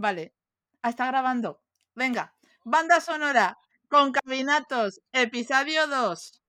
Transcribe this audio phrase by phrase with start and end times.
[0.00, 0.32] Vale.
[0.82, 1.60] Ah, está grabando.
[1.94, 2.32] Venga.
[2.64, 3.54] Banda sonora.
[3.90, 4.98] Concabinatos.
[5.12, 6.40] Episodio 2.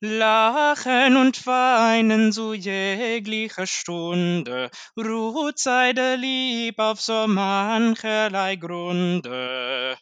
[0.00, 9.96] Lachen und weinen zu jeglicher Stunde, ruht seide Lieb auf so mancherlei Grunde.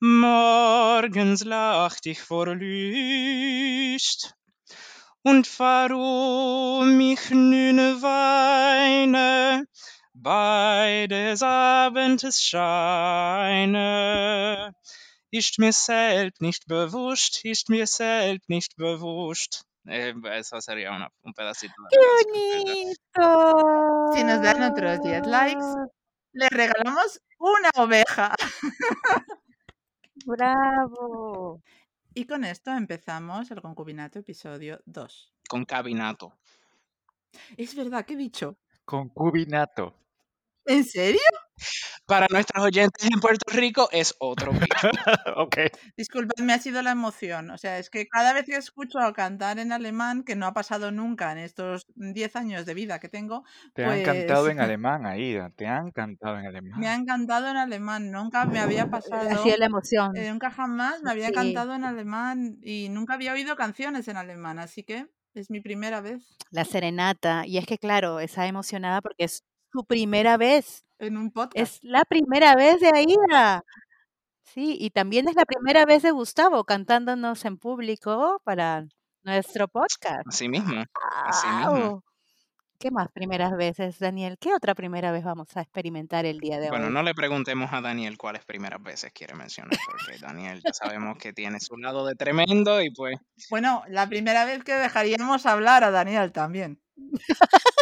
[0.00, 4.34] Morgens lacht ich vor Lüst,
[5.22, 9.66] und warum ich nüne weine,
[10.24, 13.84] bei des Abends Scheine,
[15.30, 19.66] ist mir selbst nicht bewusst, ist mir selbst nicht bewusst.
[19.86, 24.12] Eh, eso sería una, un pedacito ¡Qué bonito!
[24.14, 25.66] Si nos dan otros 10 likes,
[26.32, 28.34] le regalamos una oveja.
[30.24, 31.60] ¡Bravo!
[32.14, 35.34] Y con esto empezamos el concubinato episodio 2.
[35.50, 36.32] Concabinato.
[37.58, 38.56] Es verdad, ¿qué he dicho?
[38.86, 40.03] Concubinato.
[40.66, 41.20] ¿En serio?
[42.06, 44.88] Para nuestros oyentes en Puerto Rico es otro bicho.
[45.36, 45.56] ok.
[45.96, 47.50] Disculpadme, ha sido la emoción.
[47.50, 50.90] O sea, es que cada vez que escucho cantar en alemán, que no ha pasado
[50.90, 55.06] nunca en estos 10 años de vida que tengo, Te han cantado pues en alemán,
[55.06, 55.50] Aida.
[55.56, 56.80] Te han cantado en alemán.
[56.80, 58.10] me ha encantado en alemán.
[58.10, 59.28] Nunca me había pasado.
[59.30, 60.16] Así es la emoción.
[60.16, 61.34] eh, nunca jamás me había Sí.
[61.34, 66.00] cantado en alemán y nunca había oído canciones en alemán, así que es mi primera
[66.00, 67.46] vez La serenata.
[67.46, 69.42] Y es que, claro, está emocionada porque es
[69.74, 70.84] su primera vez.
[71.00, 71.56] en un podcast.
[71.56, 73.64] Es la primera vez de Aida.
[74.44, 78.86] Sí, y también es la primera vez de Gustavo cantándonos en público para
[79.24, 80.22] nuestro podcast.
[80.28, 80.84] Así mismo.
[81.26, 82.04] Así mismo.
[82.78, 84.36] ¿Qué más primeras veces, Daniel?
[84.38, 86.92] ¿Qué otra primera vez vamos a experimentar el día de Bueno, hoy?
[86.92, 91.32] no le preguntemos a Daniel cuáles primeras veces quiere mencionar, porque Daniel ya sabemos que
[91.32, 93.16] tiene su lado de tremendo y pues
[93.50, 96.80] Bueno, la primera vez que dejaríamos hablar a Daniel también.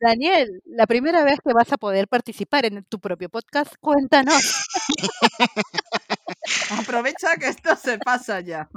[0.00, 4.64] Daniel, la primera vez que vas a poder participar en tu propio podcast, cuéntanos.
[6.80, 8.68] Aprovecha que esto se pasa ya.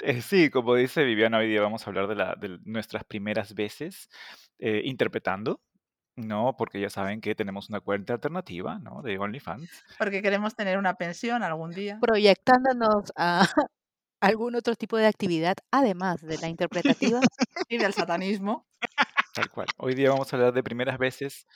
[0.00, 3.54] Eh, sí, como dice Viviana, hoy día vamos a hablar de, la, de nuestras primeras
[3.54, 4.08] veces
[4.60, 5.60] eh, interpretando,
[6.14, 6.54] ¿no?
[6.56, 9.02] Porque ya saben que tenemos una cuenta alternativa, ¿no?
[9.02, 9.68] De OnlyFans.
[9.98, 11.98] Porque queremos tener una pensión algún día.
[12.00, 13.48] Proyectándonos a
[14.20, 17.20] algún otro tipo de actividad, además de la interpretativa.
[17.68, 18.68] Y del satanismo.
[19.34, 19.66] Tal cual.
[19.78, 21.46] Hoy día vamos a hablar de primeras veces,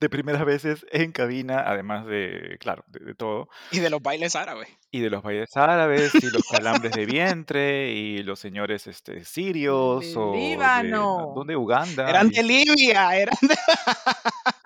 [0.00, 3.48] de primeras veces en cabina, además de, claro, de, de todo.
[3.72, 4.68] y de los bailes árabes.
[4.92, 10.00] Y de los bailes árabes, y los calambres de vientre, y los señores este, sirios,
[10.06, 11.32] Del o de, Líbano.
[11.34, 11.56] ¿dónde?
[11.56, 12.08] Uganda.
[12.08, 13.56] Eran y- de Libia, eran de...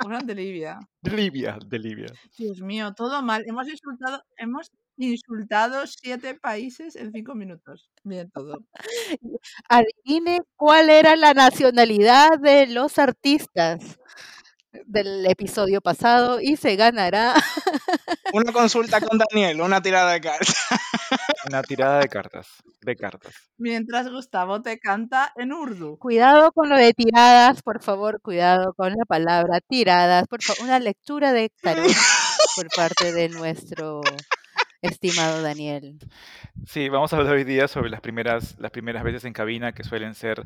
[0.05, 0.79] Eran de Libia.
[1.01, 2.07] de Libia, de Libia.
[2.37, 3.45] Dios mío, todo mal.
[3.47, 7.91] Hemos insultado, hemos insultado siete países en cinco minutos.
[8.05, 8.65] Bien todo.
[9.69, 13.99] Adivine cuál era la nacionalidad de los artistas
[14.87, 17.35] del episodio pasado y se ganará
[18.33, 20.57] Una consulta con Daniel, una tirada de cartas.
[21.49, 22.49] Una tirada de cartas,
[22.81, 23.35] de cartas.
[23.59, 25.99] Mientras Gustavo te canta en urdu.
[25.99, 30.79] Cuidado con lo de tiradas, por favor, cuidado con la palabra tiradas, por favor, una
[30.79, 31.93] lectura de tarot
[32.57, 34.01] por parte de nuestro
[34.83, 35.99] estimado Daniel.
[36.67, 39.85] Sí, vamos a hablar hoy día sobre las primeras, las primeras veces en cabina que
[39.85, 40.45] suelen ser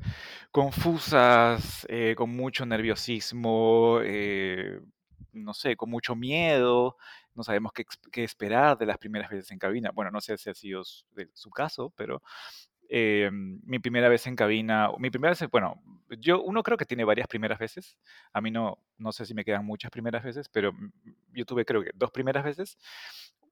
[0.53, 4.81] confusas, eh, con mucho nerviosismo, eh,
[5.33, 6.97] no sé, con mucho miedo.
[7.35, 9.91] No sabemos qué, qué esperar de las primeras veces en cabina.
[9.93, 11.05] Bueno, no sé si ha sido su,
[11.35, 12.23] su caso, pero
[12.89, 15.83] eh, mi primera vez en cabina, mi primera vez, bueno,
[16.19, 17.99] yo, uno creo que tiene varias primeras veces.
[18.33, 20.93] A mí no, no sé si me quedan muchas primeras veces, pero mm,
[21.33, 22.79] yo tuve creo que dos primeras veces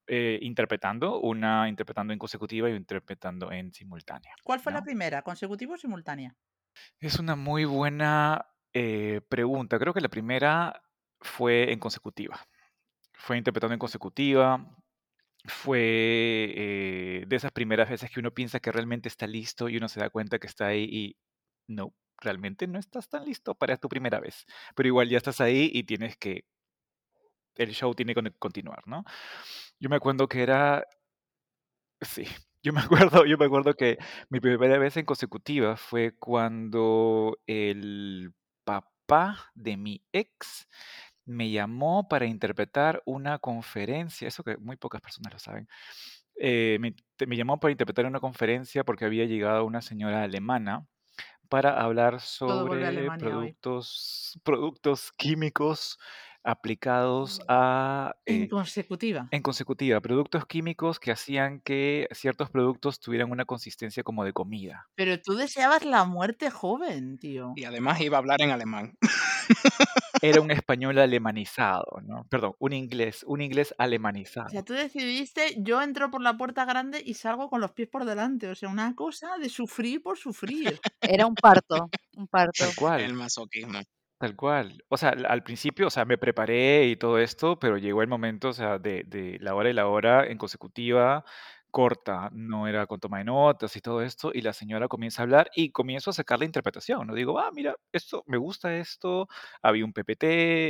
[0.07, 4.35] eh, interpretando, una interpretando en consecutiva y interpretando en simultánea.
[4.43, 5.21] ¿Cuál fue la primera?
[5.21, 6.35] ¿Consecutiva o simultánea?
[6.99, 9.79] Es una muy buena eh, pregunta.
[9.79, 10.81] Creo que la primera
[11.21, 12.39] fue en consecutiva.
[13.13, 14.77] Fue interpretando en consecutiva.
[15.45, 15.79] Fue
[16.55, 19.99] eh, de esas primeras veces que uno piensa que realmente está listo y uno se
[19.99, 21.17] da cuenta que está ahí y
[21.67, 24.45] no, realmente no estás tan listo para tu primera vez.
[24.75, 26.45] Pero igual ya estás ahí y tienes que,
[27.55, 29.05] el show tiene que continuar, ¿no?
[29.79, 30.85] Yo me acuerdo que era,
[32.01, 32.25] sí,
[32.63, 33.97] yo me acuerdo, yo me acuerdo que
[34.29, 38.33] mi primera vez en consecutiva fue cuando el
[38.63, 40.67] papá de mi ex
[41.25, 45.67] me llamó para interpretar una conferencia, eso que muy pocas personas lo saben.
[46.37, 46.95] eh, me,
[47.37, 50.85] llamó para interpretar una conferencia porque había llegado una señora alemana
[51.49, 53.55] para hablar sobre hoy.
[54.43, 55.97] productos químicos
[56.45, 59.27] aplicados a En eh, consecutiva.
[59.31, 64.87] en consecutiva, productos químicos que hacían que ciertos productos tuvieran una consistencia como de comida.
[64.95, 67.53] Pero tú deseabas la muerte joven, tío.
[67.55, 68.97] Y además iba a hablar en alemán.
[70.21, 72.25] era un español alemanizado, ¿no?
[72.29, 74.49] Perdón, un inglés, un inglés O alemanizado.
[74.49, 78.05] sea, tú decidiste, yo entro por la puerta grande y salgo con los pies por
[78.05, 78.47] delante.
[78.47, 80.79] O sea, una cosa de sufrir por sufrir.
[81.01, 82.65] Era un parto, un parto.
[82.75, 83.79] Tal El masoquismo.
[84.17, 84.83] Tal cual.
[84.89, 88.49] O sea, al principio, o sea, me preparé y todo esto, pero llegó el momento,
[88.49, 91.25] o sea, de, de la hora y la hora en consecutiva,
[91.71, 95.23] corta, no era con toma de notas y todo esto, y la señora comienza a
[95.23, 97.13] hablar y comienzo a sacar la interpretación, ¿no?
[97.13, 99.27] Digo, ah, mira, esto, me gusta esto,
[99.61, 100.23] había un PPT,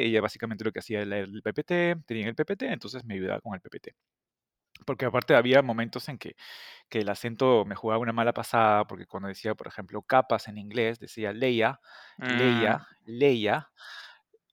[0.05, 3.53] ella básicamente lo que hacía era el PPT, tenía el PPT, entonces me ayudaba con
[3.53, 3.93] el PPT.
[4.85, 6.35] Porque aparte había momentos en que,
[6.89, 10.57] que el acento me jugaba una mala pasada, porque cuando decía, por ejemplo, capas en
[10.57, 11.79] inglés, decía Leia,
[12.19, 13.71] Mm, Leia, Leia,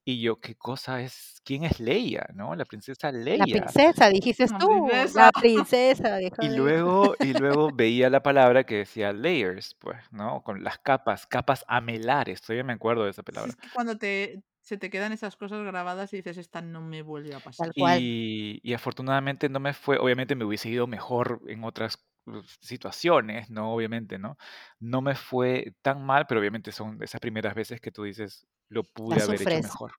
[0.05, 1.41] y yo, ¿qué cosa es?
[1.45, 2.27] ¿Quién es Leia?
[2.35, 2.55] ¿No?
[2.57, 3.47] La princesa La Leia.
[3.47, 4.69] princesa, dijiste La tú.
[4.69, 5.27] princesa.
[5.27, 6.19] La princesa.
[6.39, 10.43] Y luego, y luego veía la palabra que decía layers, pues, ¿no?
[10.43, 13.53] Con las capas, capas amelares, todavía me acuerdo de esa palabra.
[13.53, 17.03] es que cuando te, se te quedan esas cosas grabadas y dices, esta no me
[17.03, 17.67] vuelve a pasar.
[17.67, 18.01] Tal cual.
[18.01, 23.51] Y, y afortunadamente no me fue, obviamente me hubiese ido mejor en otras uh, situaciones,
[23.51, 23.75] ¿no?
[23.75, 24.39] Obviamente, ¿no?
[24.79, 28.85] No me fue tan mal, pero obviamente son esas primeras veces que tú dices, lo
[28.85, 29.93] pude haber hecho mejor.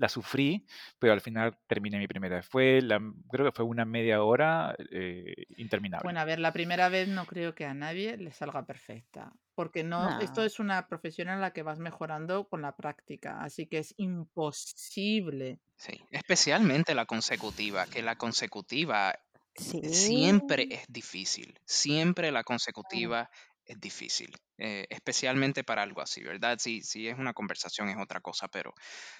[0.00, 0.64] La sufrí,
[0.98, 2.46] pero al final terminé mi primera vez.
[2.48, 2.98] Fue la,
[3.30, 6.04] creo que fue una media hora eh, interminable.
[6.04, 9.84] Bueno, a ver, la primera vez no creo que a nadie le salga perfecta, porque
[9.84, 13.76] no, esto es una profesión en la que vas mejorando con la práctica, así que
[13.78, 15.60] es imposible.
[15.76, 19.14] Sí, especialmente la consecutiva, que la consecutiva
[19.54, 19.82] Sí.
[19.92, 23.28] siempre es difícil, siempre la consecutiva
[23.70, 26.58] es difícil, eh, especialmente para algo así, ¿verdad?
[26.58, 28.74] Si, si es una conversación es otra cosa, pero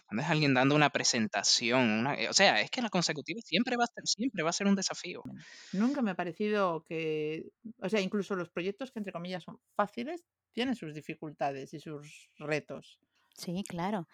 [0.06, 3.76] cuando es alguien dando una presentación, una- eh, o sea, es que la consecutiva siempre
[3.76, 5.22] va a ser, siempre va a ser un desafío.
[5.72, 10.24] Nunca me ha parecido que, o sea, incluso los proyectos que entre comillas son fáciles
[10.52, 13.00] tienen sus dificultades y sus retos.
[13.36, 14.06] Sí, claro.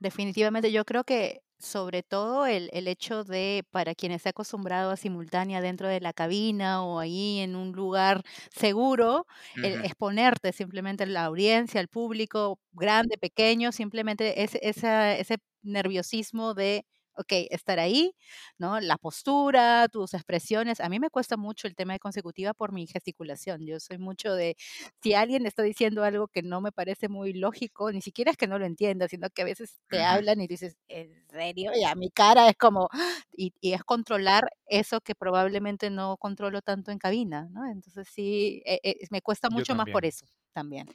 [0.00, 4.96] Definitivamente yo creo que sobre todo el, el hecho de para quien esté acostumbrado a
[4.96, 9.26] simultánea dentro de la cabina o ahí en un lugar seguro,
[9.60, 16.54] el exponerte simplemente a la audiencia, al público, grande, pequeño, simplemente ese, esa- ese nerviosismo
[16.54, 16.84] de,
[17.16, 18.14] ok, estar ahí,
[18.58, 18.80] ¿no?
[18.80, 20.80] La postura, tus expresiones.
[20.80, 23.66] A mí me cuesta mucho el tema de consecutiva por mi gesticulación.
[23.66, 24.56] Yo soy mucho de,
[25.02, 28.46] si alguien está diciendo algo que no me parece muy lógico, ni siquiera es que
[28.46, 31.72] no lo entienda, sino que a veces te hablan y dices, ¿en serio?
[31.74, 32.88] Y a mi cara es como,
[33.32, 37.66] y, y es controlar eso que probablemente no controlo tanto en cabina, ¿no?
[37.70, 40.90] Entonces sí, eh, eh, me cuesta mucho más por eso también.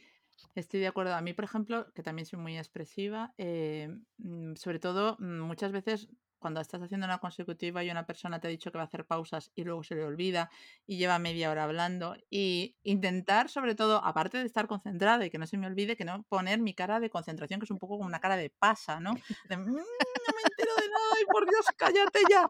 [0.56, 1.14] Estoy de acuerdo.
[1.16, 5.72] A mí, por ejemplo, que también soy muy expresiva, eh, mm, sobre todo mm, muchas
[5.72, 6.10] veces
[6.40, 9.06] cuando estás haciendo una consecutiva y una persona te ha dicho que va a hacer
[9.06, 10.50] pausas y luego se le olvida
[10.88, 15.38] y lleva media hora hablando y intentar, sobre todo, aparte de estar concentrada y que
[15.38, 17.98] no se me olvide, que no poner mi cara de concentración, que es un poco
[17.98, 19.20] como una cara de pasa, ¿no?
[19.44, 22.48] De, "Mm, no me entero de nada, ay, por Dios, cállate ya.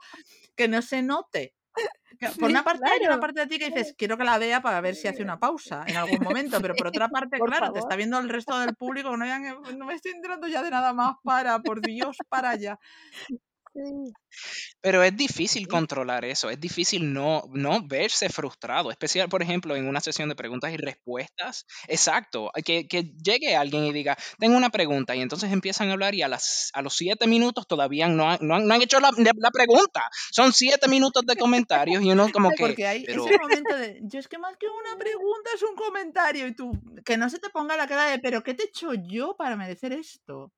[0.55, 1.55] Que no se note.
[2.39, 4.81] Por una parte hay una parte de ti que dices, quiero que la vea para
[4.81, 7.79] ver si hace una pausa en algún momento, pero por otra parte, por claro, te
[7.79, 10.93] está viendo el resto del público, no, que- no me estoy enterando ya de nada
[10.93, 12.79] más, para, por Dios, para ya.
[13.73, 14.13] Sí.
[14.81, 15.67] Pero es difícil Sí.
[15.67, 20.35] controlar eso, es difícil no, no verse frustrado, especial, por ejemplo, en una sesión de
[20.35, 21.65] preguntas y respuestas.
[21.87, 26.15] Exacto, que, que llegue alguien y diga, tengo una pregunta, y entonces empiezan a hablar
[26.15, 28.99] y a, las, a los siete minutos todavía no han, no han, no han hecho
[28.99, 30.03] la, la pregunta.
[30.31, 33.99] Son siete minutos de comentarios y uno como que, Porque hay pero ese momento de,
[34.03, 36.71] yo es que más que una pregunta es un comentario y tú,
[37.05, 39.55] que no se te ponga la cara de, pero ¿qué te he hecho yo para
[39.55, 40.51] merecer esto?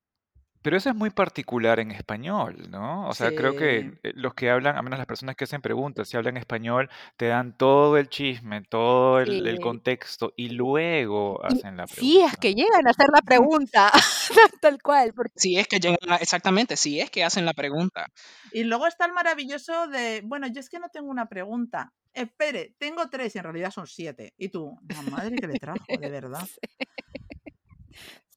[0.62, 3.08] Pero eso es muy particular en español, ¿no?
[3.08, 4.00] O sea, creo que Sí.
[4.04, 7.28] eh, los que hablan, a menos las personas que hacen preguntas, si hablan español, te
[7.28, 9.62] dan todo el chisme, todo el, el Sí.
[9.62, 12.38] contexto y luego hacen la sí, es pregunta.
[12.40, 13.92] que llegan a hacer la pregunta,
[14.62, 18.06] tal cual, porque si es que llegan a- exactamente, si es que hacen la pregunta.
[18.52, 21.92] Y luego está el maravilloso de, bueno, yo es que no tengo una pregunta.
[22.14, 24.34] Espere, tengo tres y en realidad son siete.
[24.38, 26.46] Y tú, la madre que le trajo, de verdad.
[26.46, 26.60] Sí.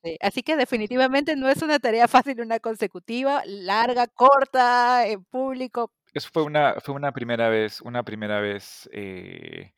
[0.04, 5.92] Sí, Así que definitivamente no es una tarea fácil una consecutiva, larga, corta, en público.
[6.12, 9.73] Eso fue una, fue una primera vez, una primera vez eh,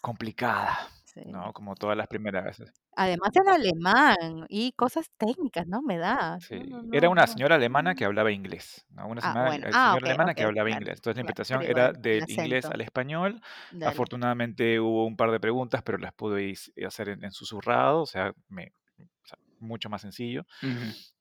[0.00, 1.22] complicada, Sí.
[1.26, 1.52] ¿no?
[1.52, 2.72] Como todas las primeras veces.
[2.94, 5.82] Además en alemán y cosas técnicas, ¿no?
[5.82, 6.34] Me da.
[6.34, 6.58] No, Sí.
[6.68, 9.06] no, Era una señora alemana que hablaba inglés, ¿no?
[9.08, 9.66] Una Ah, bueno.
[9.66, 10.98] eh, Ah, señora alemana que ok, hablaba claro, inglés.
[10.98, 13.40] Entonces la pero era del inglés al español.
[13.72, 13.86] Dale.
[13.86, 18.06] Afortunadamente hubo un par de preguntas, pero las pude is- hacer en, en susurrado, o
[18.06, 18.72] sea, me,
[19.60, 20.44] mucho más sencillo.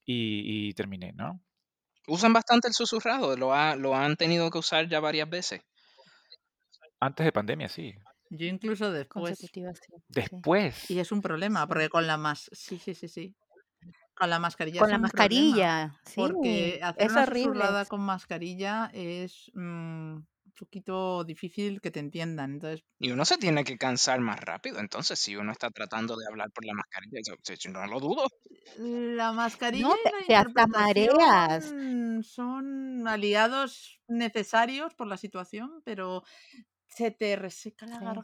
[0.05, 1.41] Y, y terminé, ¿no?
[2.07, 5.61] Usan bastante el susurrado, lo, ha- lo han tenido que usar ya varias veces.
[6.99, 7.93] Antes de pandemia, sí.
[8.29, 9.37] Yo incluso después.
[9.37, 9.63] Sí.
[10.07, 10.89] Después.
[10.89, 12.49] Y es un problema, porque con la más.
[12.53, 13.35] Sí, sí, sí, sí.
[14.15, 17.43] Con la mascarilla Con es la un problema, mascarilla, sí, porque hacer es una horrible.
[17.53, 20.17] susurrada con mascarilla es, mm,
[20.57, 25.19] poquito difícil que te entiendan, entonces Y uno se tiene que cansar más rápido, entonces,
[25.19, 28.27] si uno está tratando de hablar por la mascarilla, sí, no lo dudo.
[28.75, 31.75] La mascarilla No, y te la te mareas.
[32.23, 36.23] son aliados necesarios por la situación, pero
[36.97, 38.23] se te reseca la Sí,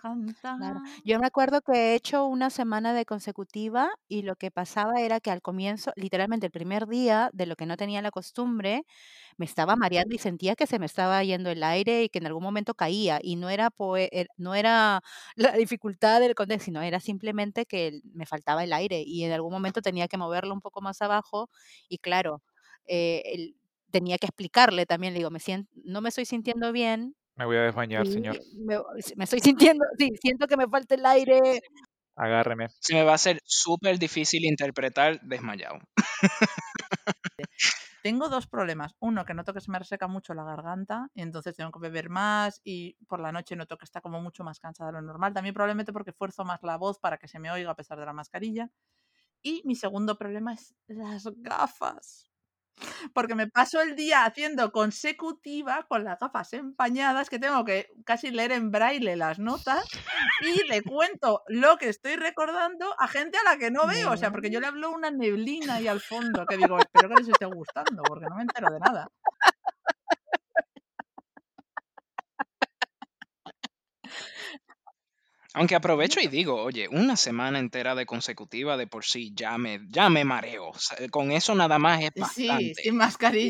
[0.55, 0.79] claro.
[0.79, 0.81] garganta.
[1.03, 5.19] Yo me acuerdo que he hecho una semana de consecutiva y lo que pasaba era
[5.19, 8.83] que al comienzo, literalmente el primer día, de lo que no tenía la costumbre,
[9.37, 12.27] me estaba mareando y sentía que se me estaba yendo el aire y que en
[12.27, 15.01] algún momento caía, y no era poe er no era
[15.37, 19.51] la dificultad del contexto, sino era simplemente que me faltaba el aire y en algún
[19.53, 21.49] momento tenía que moverlo un poco más abajo
[21.89, 22.43] y claro,
[22.87, 23.55] eh, el
[23.91, 27.57] tenía que explicarle también, le digo: "Me sien no me estoy sintiendo bien" Me voy
[27.57, 28.37] a desmayar, señor.
[28.51, 28.77] "y me
[29.15, 31.61] me estoy sintiendo sí, siento que me falta el aire".
[32.15, 32.67] Agárreme.
[32.79, 35.79] Se me va a hacer súper difícil interpretar desmayado.
[38.03, 38.95] Tengo 2 problemas.
[38.99, 42.09] Uno, que noto que se me reseca mucho la garganta, y entonces tengo que beber
[42.09, 45.33] más, y por la noche noto que está como mucho más cansada de lo normal.
[45.33, 48.05] También probablemente porque fuerzo más la voz para que se me oiga a pesar de
[48.05, 48.69] la mascarilla.
[49.43, 52.32] Y mi segundo problema es las gafas.
[53.13, 58.31] Porque me paso el día haciendo consecutiva con las gafas empañadas, que tengo que casi
[58.31, 59.85] leer en braille las notas,
[60.39, 64.17] y le cuento lo que estoy recordando a gente a la que no veo, o
[64.17, 67.29] sea, porque yo le hablo una neblina ahí al fondo, que digo: "Espero que les
[67.29, 69.07] esté gustando, porque no me entero de nada".
[75.55, 79.81] Aunque aprovecho y digo, oye, una semana entera de consecutiva de por sí ya me
[79.87, 82.81] ya me mareo, o sea, con eso nada más es Sí, bastante.
[82.81, 82.95] sin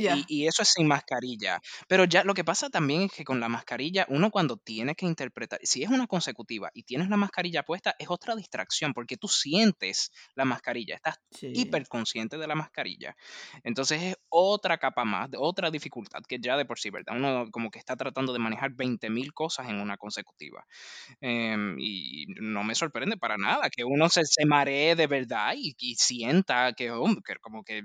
[0.07, 0.25] Y mascarilla.
[0.27, 1.61] y eso es sin mascarilla.
[1.87, 5.05] Pero ya lo que pasa también es que con la mascarilla, uno cuando tiene que
[5.05, 9.27] interpretar si es una consecutiva y tienes la mascarilla puesta, es otra distracción, porque tú
[9.29, 11.53] sientes la mascarilla, estás Sí.
[11.53, 13.15] hiperconsciente de la mascarilla.
[13.63, 17.15] Entonces, es otra capa más, de otra dificultad que ya de por sí, ¿verdad?
[17.15, 20.65] Uno como que está tratando de manejar 20,000 cosas en una consecutiva.
[21.21, 21.92] Em, y
[22.39, 26.73] no me sorprende para nada que uno se se maree de verdad y y sienta
[26.73, 26.91] que,
[27.25, 27.83] que como que,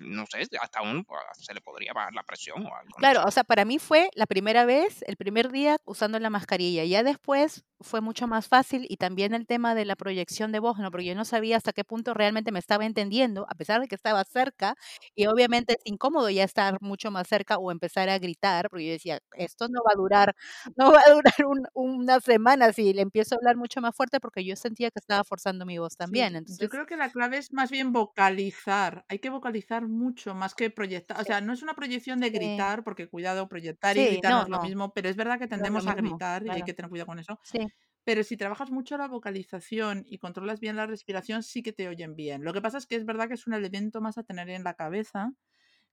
[0.00, 3.44] no sé, hasta uno se le podría bajar la presión o algo, Claro, o sea,
[3.44, 8.00] para mí fue la primera vez, el primer día usando la mascarilla, ya después fue
[8.00, 10.90] mucho más fácil y también el tema de la proyección de voz, ¿no?
[10.90, 13.94] Porque yo no sabía hasta qué punto realmente me estaba entendiendo, a pesar de que
[13.94, 14.74] estaba cerca,
[15.14, 18.92] y obviamente es incómodo ya estar mucho más cerca o empezar a gritar, porque yo
[18.92, 20.34] decía: "Esto no va a durar
[20.76, 24.20] no va a durar un una semana si le empiezo a hablar mucho más fuerte",
[24.20, 27.10] porque yo sentía que estaba forzando mi voz también, Sí, yo entonces creo que la
[27.10, 31.52] clave es más bien vocalizar, hay que vocalizar mucho más que proyectar, o sea, no
[31.52, 34.60] es una proyección de gritar, porque cuidado, proyectar y gritar no no, es lo no.
[34.60, 37.06] mismo, pero es verdad que No tendemos a mismo, gritar y hay que tener cuidado
[37.08, 37.38] con eso.
[37.42, 37.67] Sí.
[38.04, 42.16] Pero si trabajas mucho la vocalización y controlas bien la respiración, sí que te oyen
[42.16, 42.42] bien.
[42.44, 44.64] Lo que pasa es que es verdad que es un elemento más a tener en
[44.64, 45.32] la cabeza,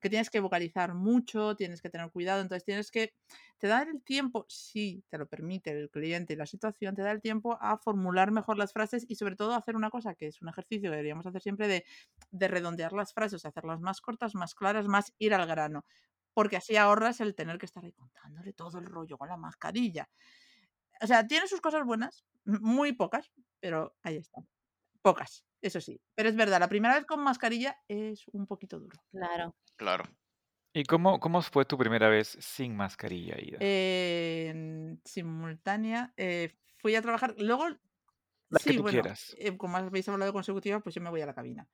[0.01, 3.13] que tienes que vocalizar mucho, tienes que tener cuidado, entonces tienes que
[3.57, 7.11] te da el tiempo, si te lo permite el cliente y la situación, te da
[7.11, 10.41] el tiempo a formular mejor las frases y sobre todo hacer una cosa que es
[10.41, 11.85] un ejercicio que deberíamos hacer siempre de
[12.31, 15.85] de redondear las frases, hacerlas más cortas, más claras, más ir al grano,
[16.33, 20.09] porque así ahorras el tener que estar ahí contándole todo el rollo con la mascarilla.
[21.01, 24.47] O sea, tiene sus cosas buenas, muy pocas, pero ahí están.
[25.01, 26.01] Pocas, eso sí.
[26.15, 28.99] Pero es verdad, la primera vez con mascarilla es un poquito duro.
[29.11, 29.55] Claro.
[29.77, 30.03] Claro.
[30.73, 33.59] ¿Y cómo cómo fue tu primera vez sin mascarilla, Ida?
[33.59, 37.67] En simultánea, eh, fui a trabajar luego
[38.49, 39.37] La que sí, tú bueno, quieras.
[39.37, 41.69] eh, como habéis hablado de consecutiva, pues yo me voy a la cabina.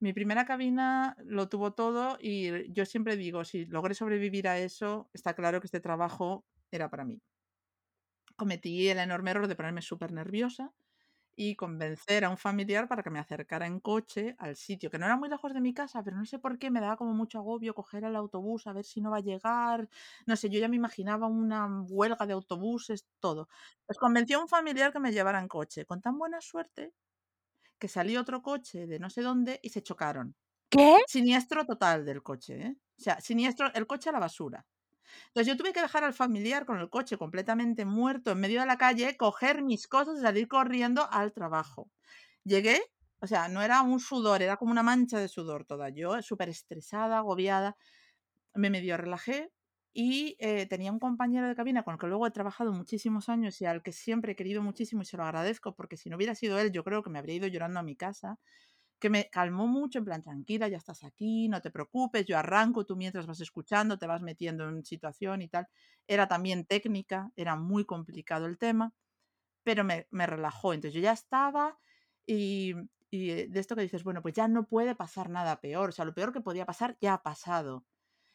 [0.00, 5.10] Mi primera cabina lo tuvo todo y yo siempre digo, si logré sobrevivir a eso,
[5.14, 7.22] está claro que este trabajo era para mí.
[8.36, 10.72] Cometí el enorme error de ponerme supernerviosa
[11.36, 15.06] y convencer a un familiar para que me acercara en coche al sitio, que no
[15.06, 17.38] era muy lejos de mi casa, pero no sé por qué me daba como mucho
[17.38, 19.88] agobio coger el autobús, a ver si no va a llegar.
[20.26, 23.48] No sé, yo ya me imaginaba una huelga de autobuses, todo.
[23.86, 26.92] Pues convencí a un familiar que me llevara en coche, con tan buena suerte
[27.78, 30.36] que salió otro coche de no sé dónde y se chocaron.
[30.70, 30.96] ¿Qué?
[31.04, 32.76] Siniestro total del coche, ¿eh?
[32.98, 34.66] O sea, siniestro, el coche a la basura.
[35.28, 38.66] Entonces yo tuve que dejar al familiar con el coche completamente muerto en medio de
[38.66, 41.90] la calle, coger mis cosas y salir corriendo al trabajo.
[42.44, 42.82] Llegué,
[43.20, 45.90] o sea, no era un sudor, era como una mancha de sudor toda.
[45.90, 47.76] Yo superestresada, agobiada,
[48.54, 49.52] me medio relajé
[49.94, 53.60] y, eh, tenía un compañero de cabina con el que luego he trabajado muchísimos años
[53.60, 56.34] y al que siempre he querido muchísimo y se lo agradezco, porque si no hubiera
[56.34, 58.38] sido él, yo creo que me habría ido llorando a mi casa,
[59.02, 62.86] que me calmó mucho, en plan: "Tranquila, ya estás aquí, no te preocupes, yo arranco,
[62.86, 65.68] tú mientras vas escuchando, te vas metiendo en situación y tal".
[66.08, 68.94] Era también técnica, era muy complicado el tema,
[69.64, 70.74] pero me me relajó.
[70.74, 71.78] Entonces yo ya estaba
[72.26, 72.74] y
[73.10, 75.92] y eh, de esto que dices, bueno, pues ya no puede pasar nada peor, o
[75.92, 77.84] sea, lo peor que podía pasar ya ha pasado.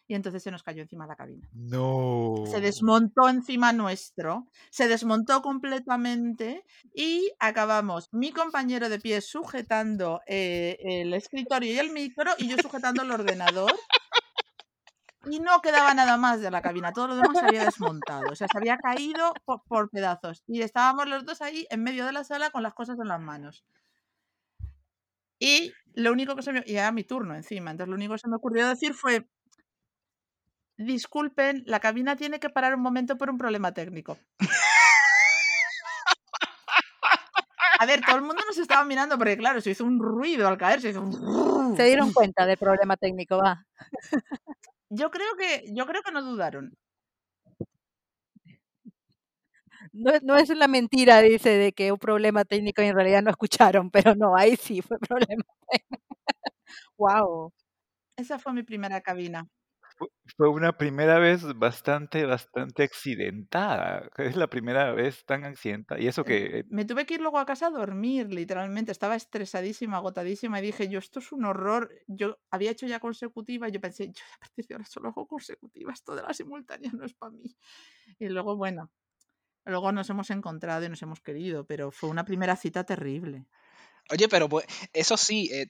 [0.10, 1.48] Y entonces se nos cayó encima la cabina.
[1.52, 2.46] Se No.
[2.62, 11.14] desmontó encima nuestro, se desmontó completamente y acabamos mi compañero de pie sujetando eh, el
[11.14, 13.74] escritorio y el micro y yo sujetando el ordenador.
[15.30, 18.36] Y no quedaba nada más de la cabina, todo lo demás se había desmontado, o
[18.36, 20.42] sea, se había caído po- por, pedazos.
[20.48, 23.20] Y estábamos los dos ahí en medio de la sala con las cosas en las
[23.20, 23.66] manos.
[25.40, 26.64] Y lo único que se me...
[26.66, 29.28] Y era mi turno encima, entonces lo único que se me ocurrió decir fue,
[30.78, 34.18] disculpen, la cabina tiene que parar un momento por un problema técnico.
[37.80, 40.58] A ver, todo el mundo nos estaba mirando porque, claro, se hizo un ruido al
[40.58, 41.76] caer, se hizo un...
[41.78, 43.66] Se dieron cuenta del problema técnico, va.
[44.90, 46.74] Yo creo que, yo creo que no dudaron.
[49.94, 53.22] No, es- no es la mentira, dice, de que un problema técnico y en realidad
[53.22, 56.04] no escucharon, pero no, ahí sí fue problema técnico.
[56.98, 57.54] wow.
[58.18, 59.48] Esa fue mi primera cabina.
[60.36, 64.10] Fue- una primera vez bastante, bastante accidentada.
[64.18, 66.00] Es la primera vez tan accidentada.
[66.00, 66.66] Y eso Eh, que...
[66.70, 68.92] Me tuve que ir luego a casa a dormir, literalmente.
[68.92, 71.92] Estaba estresadísima, agotadísima y dije, yo, esto es un horror.
[72.08, 75.28] Yo había hecho ya consecutiva y yo pensé, yo a partir de ahora solo hago
[75.28, 77.56] consecutiva, esto de la simultánea no es para mí.
[78.20, 78.92] Y luego, bueno,
[79.66, 83.48] luego nos hemos encontrado y nos hemos querido, pero fue una primera cita terrible.
[84.10, 85.68] Oye, pero pues, eso sí, eh,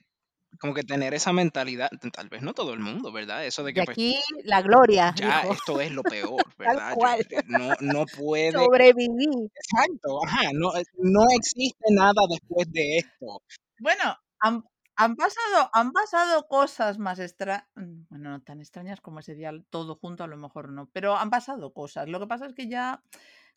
[0.59, 3.45] como que tener esa mentalidad, tal vez no todo el mundo, ¿verdad?
[3.45, 5.53] Eso de De que pues aquí la gloria, ya dijo.
[5.53, 6.03] esto es lo
[6.41, 6.93] peor, ¿verdad?
[6.95, 7.25] Cual.
[7.47, 9.49] no, no puede, Sobreviví.
[9.55, 13.41] exacto, ajá, no, eh, no existe nada después de esto.
[13.79, 14.63] Bueno, han,
[14.95, 19.95] han pasado, han pasado cosas más extrañas, bueno, no tan extrañas como ese día todo
[19.95, 22.07] junto, a lo mejor no, pero han pasado cosas.
[22.09, 23.03] Lo que pasa es que ya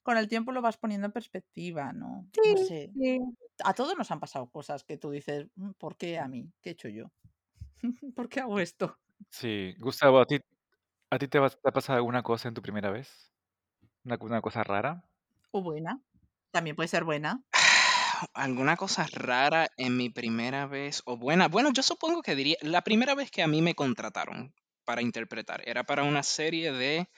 [0.02, 2.30] con el tiempo lo vas poniendo en perspectiva, ¿no?
[2.45, 2.95] No Sí, sé.
[2.95, 3.19] sí.
[3.64, 6.52] A todos nos han pasado cosas que tú dices, "Mm, ¿por qué a mí?
[6.62, 7.12] ¿Qué he hecho yo?
[8.16, 8.99] ¿Por qué hago esto?
[9.30, 10.38] Sí, Gustavo, ¿a ti,
[11.11, 13.35] a ti te, va- te ha pasado alguna cosa en tu primera vez?
[14.04, 15.11] ¿Una, una cosa rara?
[15.52, 16.02] O buena.
[16.53, 17.44] También puede ser buena.
[18.35, 21.48] ¿Alguna cosa rara en mi primera vez o buena?
[21.48, 25.62] Bueno, yo supongo que diría, la primera vez que a mí me contrataron para interpretar
[25.68, 27.09] era para una serie de,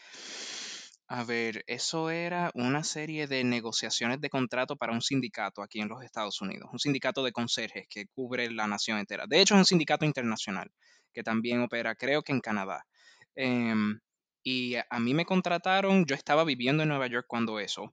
[1.12, 5.88] a ver, eso era una serie de negociaciones de contrato para un sindicato aquí en
[5.88, 9.26] los Estados Unidos, un sindicato de conserjes que cubre la nación entera.
[9.28, 10.70] De hecho, es un sindicato internacional
[11.12, 12.86] que también opera, creo que en Canadá.
[13.34, 14.00] Em,
[14.42, 17.92] y a mí me contrataron, yo estaba viviendo en Nueva York cuando eso,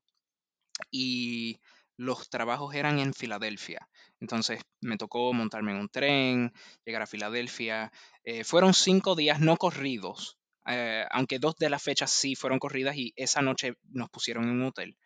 [0.90, 1.60] y
[1.98, 3.90] los trabajos eran en Filadelfia.
[4.22, 6.54] Entonces me tocó montarme en un tren,
[6.86, 7.92] llegar a Filadelfia.
[8.24, 10.39] Eh, fueron cinco días no corridos,
[10.70, 14.52] eh, aunque dos de las fechas sí fueron corridas y esa noche nos pusieron en
[14.52, 14.98] un hotel.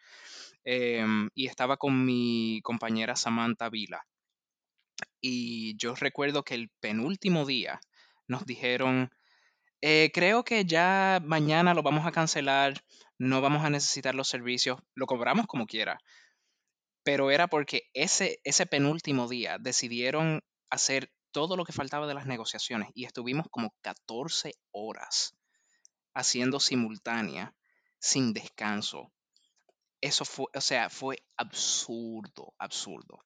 [0.66, 4.06] Em, y estaba con mi compañera Samantha Vila.
[5.22, 7.80] Y yo recuerdo que el penúltimo día
[8.28, 9.10] nos dijeron,
[9.82, 12.84] "Eh, creo que ya mañana lo vamos a cancelar,
[13.20, 16.00] no vamos a necesitar los servicios, lo cobramos como quiera
[17.04, 22.26] pero era porque ese, ese penúltimo día decidieron hacer todo lo que faltaba de las
[22.26, 25.36] negociaciones y estuvimos como 14 horas
[26.14, 27.56] haciendo simultánea
[28.00, 29.12] sin descanso.
[30.02, 33.20] Eso fue, o sea, fue absurdo, absurdo.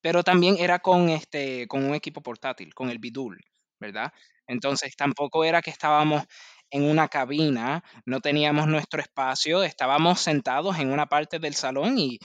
[0.00, 3.38] Pero también era con este, con un equipo portátil, con el Bidul,
[3.80, 4.12] ¿verdad?
[4.46, 6.24] Entonces tampoco era que estábamos
[6.70, 12.18] en una cabina, no teníamos nuestro espacio, estábamos sentados en una parte del salón y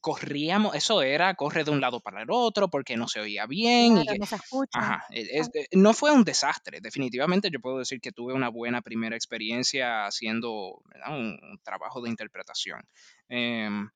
[0.00, 3.98] corríamos, eso era, corre de un lado para el otro porque no se oía bien
[3.98, 4.78] y Claro, que, no se escucha.
[4.78, 9.16] ajá, es- no fue un desastre, definitivamente yo puedo decir que tuve una buena primera
[9.16, 12.82] experiencia haciendo un trabajo de interpretación.
[13.28, 13.88] Em,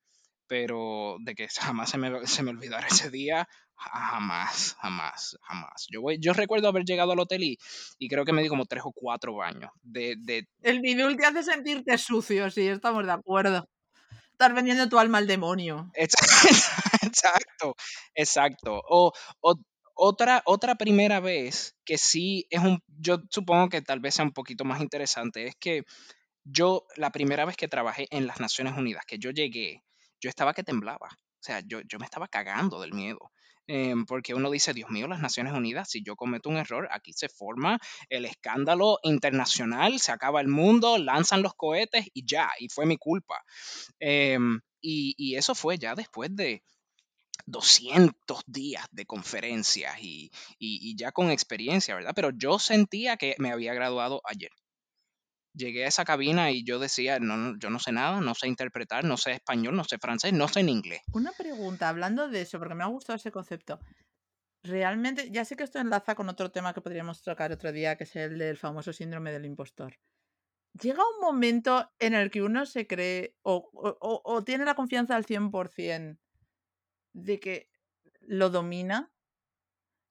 [0.55, 5.87] pero de que jamás se me, se me olvidara ese día, ja- jamás, jamás, jamás.
[5.90, 7.59] Yo, voy, yo recuerdo haber llegado al hotel y,
[7.99, 11.27] y creo que me di como tres o cuatro baños de, de El bidul te
[11.27, 13.69] hace sentirte sucio, sí, estamos de acuerdo.
[14.31, 15.90] Estás vendiendo tu alma al demonio.
[15.95, 16.14] Ex-
[17.03, 17.75] Exacto,
[18.14, 18.81] exacto.
[18.88, 19.57] O, o-
[19.97, 24.33] otra, otra primera vez que sí es un, yo supongo que tal vez sea un
[24.33, 25.83] poquito más interesante, es que
[26.45, 29.83] yo, la primera vez que trabajé en las Naciones Unidas, que yo llegué,
[30.20, 31.09] yo estaba que temblaba.
[31.11, 33.31] O sea, yo, yo me estaba cagando del miedo.
[33.66, 37.12] Em, porque uno dice, Dios mío, las Naciones Unidas, si yo cometo un error, aquí
[37.14, 37.79] se forma
[38.11, 42.98] el escándalo internacional, se acaba el mundo, lanzan los cohetes y ya, y fue mi
[42.98, 43.42] culpa.
[44.00, 46.62] Em, y, y eso fue ya después de
[47.46, 52.12] 200 días de conferencias y, y- y ya con experiencia, ¿verdad?
[52.14, 54.50] Pero yo sentía que me había graduado ayer.
[55.55, 58.49] Llegué a esa cabina y yo decía, no, no, yo no sé nada, no sé
[58.49, 61.01] interpretar, no sé español, no sé francés, no sé en inglés.
[61.12, 63.79] Una pregunta, hablando de eso, porque me ha gustado ese concepto.
[64.64, 68.05] Realmente, ya sé que esto enlaza con otro tema que podríamos tocar otro día, que
[68.05, 69.95] es el del famoso síndrome del impostor.
[70.81, 75.14] Llega un momento en el que uno se cree o, o- o- tiene la confianza
[75.14, 76.19] al 100%
[77.12, 77.71] de que
[78.23, 79.13] lo domina.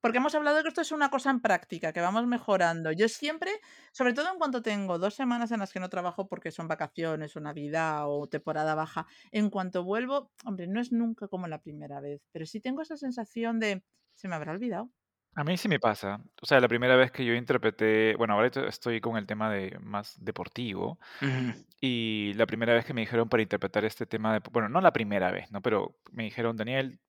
[0.04, 2.92] Porque hemos hablado de que esto es una cosa en práctica, que vamos mejorando.
[2.92, 3.50] Yo siempre,
[3.94, 7.34] sobre todo en cuanto tengo dos semanas en las que no trabajo porque son vacaciones
[7.38, 12.02] o Navidad o temporada baja, en cuanto vuelvo, hombre, no es nunca como la primera
[12.02, 14.92] vez, pero sí tengo esa sensación de, se me habrá olvidado.
[15.36, 16.20] A mí sí me pasa.
[16.42, 19.50] O sea, la primera vez que yo interpreté, bueno, ahora esto- estoy con el tema
[19.50, 21.66] de más deportivo Ujú.
[21.82, 24.94] y la primera vez que me dijeron para interpretar este tema de, bueno, no la
[24.94, 25.62] primera vez, ¿no?
[25.62, 27.00] Pero me dijeron, Daniel,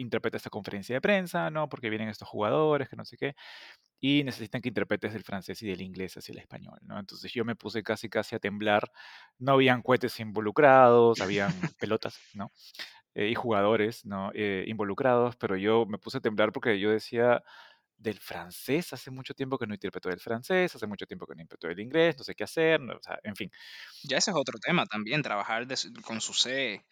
[0.00, 1.68] interpreta esta conferencia de prensa, ¿no?
[1.68, 3.34] Porque vienen estos jugadores, que no sé qué,
[4.00, 6.98] y necesitan que interpretes del francés y del inglés hacia el español, ¿no?
[6.98, 8.90] Entonces yo me puse casi casi a temblar.
[9.38, 12.52] No habían cohetes involucrados, habían pelotas, ¿no?
[13.14, 14.30] Eh, y jugadores, ¿no?
[14.34, 17.42] Eh, involucrados, pero yo me puse a temblar porque yo decía
[17.98, 21.42] del francés, hace mucho tiempo que no interpreto del francés, hace mucho tiempo que no
[21.42, 23.50] interpreto del inglés, no sé qué hacer, no, o sea, en fin.
[24.04, 26.82] Ya ese es otro tema también, trabajar de con su C.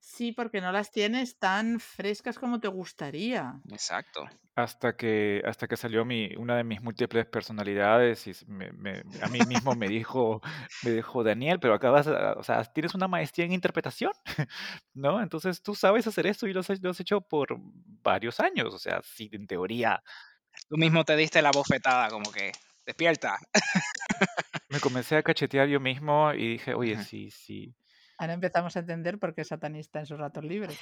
[0.00, 3.60] Sí, porque no las tienes tan frescas como te gustaría.
[3.70, 4.24] Exacto.
[4.56, 9.28] Hasta que, hasta que salió mi, una de mis múltiples personalidades y me- me- a
[9.28, 10.40] mí mismo me dijo,
[10.82, 14.12] me dijo, Daniel, pero acabas, a- o sea, tienes una maestría en interpretación,
[14.94, 15.22] ¿no?
[15.22, 18.78] Entonces tú sabes hacer esto y lo has, lo has hecho por varios años, o
[18.78, 20.02] sea, sí, en teoría.
[20.68, 22.52] Tú mismo te diste la bofetada, como que,
[22.86, 23.38] despierta.
[24.70, 27.74] Me comencé a cachetear yo mismo y dije, oye, sí, sí.
[28.20, 30.78] Ahora empezamos a entender por qué es satanista en sus ratos libres.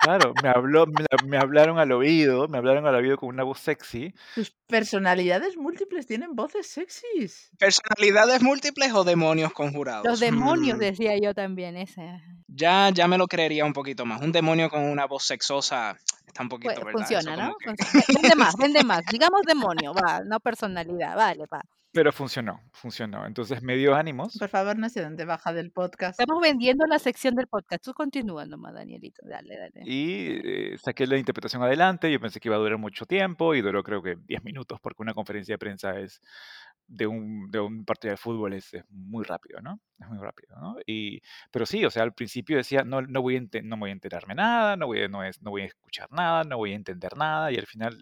[0.00, 3.58] Claro, me habló, me, me hablaron al oído, me hablaron al oído con una voz
[3.58, 4.14] sexy.
[4.34, 7.50] Tus personalidades múltiples tienen voces sexys.
[7.58, 10.06] ¿Personalidades múltiples o demonios conjurados?
[10.06, 12.22] Los demonios, Mm, decía yo también, ese.
[12.46, 14.22] ya, ya me lo creería un poquito más.
[14.22, 17.02] Un demonio con una voz sexosa está un Pues, poquito, ¿verdad?
[17.02, 17.56] Eso funciona, ¿no?
[17.58, 17.74] que...
[18.14, 19.02] Vende más, vende más.
[19.10, 21.60] Digamos demonio, va, no personalidad, vale, va.
[21.92, 23.26] Pero funcionó, funcionó.
[23.26, 24.36] Entonces me dio ánimos.
[24.38, 26.20] Por favor, no se den de baja del podcast.
[26.20, 27.82] Estamos vendiendo la sección del podcast.
[27.82, 29.22] Tú continúa nomás, Danielito.
[29.26, 29.82] Dale, dale.
[29.84, 32.12] Y eh, saqué la interpretación adelante.
[32.12, 35.02] Yo pensé que iba a durar mucho tiempo y duró creo que 10 minutos porque
[35.02, 36.20] una conferencia de prensa es
[36.88, 39.80] de un, de un partido de fútbol es, es muy rápido, ¿no?
[39.98, 40.76] Es muy rápido, ¿no?
[40.86, 41.20] Y,
[41.50, 43.92] pero sí, o sea, al principio decía, no, no, voy, a ente- no voy a
[43.92, 46.76] enterarme nada, no voy, a, no, es, no voy a escuchar nada, no voy a
[46.76, 47.98] entender nada y al final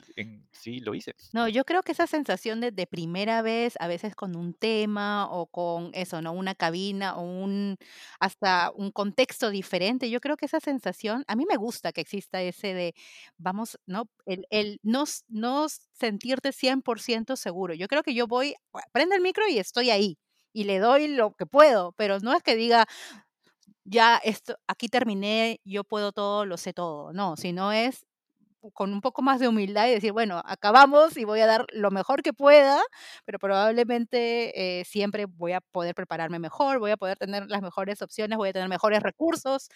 [0.53, 1.14] sí lo hice.
[1.33, 5.46] No, yo creo que esa sensación de, primera vez, a veces con un tema o
[5.46, 6.33] con eso, ¿no?
[6.33, 7.77] Una cabina o un,
[8.20, 12.40] hasta un contexto diferente, yo creo que esa sensación, a mí me gusta que exista
[12.42, 12.94] ese de,
[13.38, 14.09] vamos, ¿no?
[14.25, 15.66] El, el no, no
[15.98, 17.74] sentirte 100% seguro.
[17.74, 18.54] Yo creo que yo voy,
[18.92, 20.18] prende el micro y estoy ahí
[20.52, 22.87] y le doy lo que puedo, pero no es que diga,
[23.85, 28.04] ya esto, aquí terminé, yo puedo todo, lo sé todo, no, sino es
[28.74, 31.90] con un poco más de humildad y decir, bueno, acabamos y voy a dar lo
[31.92, 32.80] mejor que pueda,
[33.24, 38.02] pero probablemente eh, siempre voy a poder prepararme mejor, voy a poder tener las mejores
[38.02, 39.68] opciones, voy a tener mejores recursos.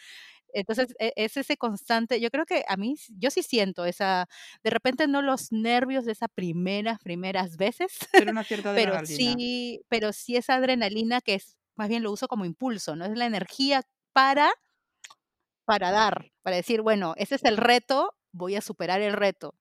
[0.54, 4.26] Entonces, e- es ese constante, yo creo que a mí, yo sí siento esa,
[4.64, 9.82] de repente no los nervios de esas primeras, primeras veces, Pero una cierta pero sí,
[9.88, 13.04] pero sí esa adrenalina que es, más bien lo uso como impulso, ¿no?
[13.06, 13.82] Es la energía
[14.12, 14.50] para
[15.64, 19.54] para dar, para decir, bueno, ese es el reto, voy a superar el reto.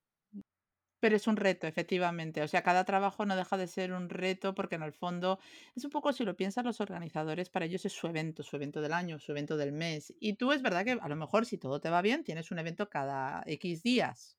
[1.00, 2.42] Pero es un reto, efectivamente.
[2.42, 5.40] O sea, cada trabajo no deja de ser un reto porque en el fondo
[5.76, 8.82] es un poco, si lo piensan los organizadores, para ellos es su evento, su evento
[8.82, 10.14] del año, su evento del mes.
[10.20, 12.60] Y tú es verdad que a lo mejor si todo te va bien, tienes un
[12.60, 14.38] evento cada X días,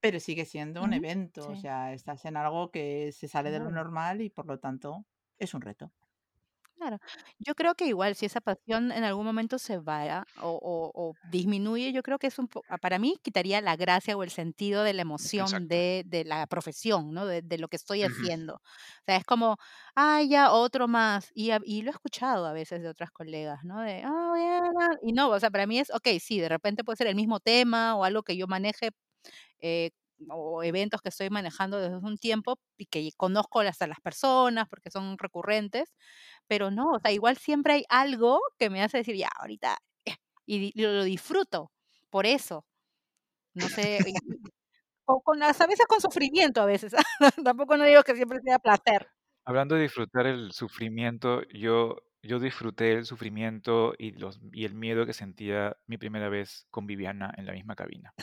[0.00, 1.48] pero sigue siendo un evento.
[1.50, 5.06] O sea, estás en algo que se sale de lo normal y por lo tanto
[5.38, 5.92] es un reto.
[6.76, 6.98] Claro.
[7.38, 11.16] Yo creo que igual si esa pasión en algún momento se va o, o- o
[11.22, 14.82] disminuye, yo creo que es un poco, para mí quitaría la gracia o el sentido
[14.82, 15.68] de la emoción Exacto.
[15.68, 17.26] de, de la profesión, ¿no?
[17.26, 18.28] De, de lo que estoy Ujú.
[18.28, 18.54] haciendo.
[18.56, 18.60] O
[19.06, 19.56] sea, es como,
[19.96, 21.30] ah, ya, otro más.
[21.34, 23.80] Y, a- y lo he escuchado a veces de otras colegas, ¿no?
[23.80, 26.96] De, ah, bueno", y no, o sea, para mí es, ok, sí, de repente puede
[26.96, 28.90] ser el mismo tema o algo que yo maneje
[29.60, 29.90] eh,
[30.30, 34.68] o eventos que estoy manejando desde un tiempo y que conozco las, a las personas
[34.68, 35.94] porque son recurrentes,
[36.48, 40.16] pero no, o sea, igual siempre hay algo que me hace decir, ya, ahorita, eh",
[40.46, 41.72] y, lo disfruto,
[42.10, 42.66] por eso,
[43.54, 44.18] no sé, y-
[45.06, 46.94] con, a veces con sufrimiento a veces,
[47.44, 49.08] tampoco no digo que siempre sea placer.
[49.44, 55.04] Hablando de disfrutar el sufrimiento, yo, yo disfruté el sufrimiento y, los, y el miedo
[55.04, 58.14] que sentía mi primera vez con Viviana en la misma cabina.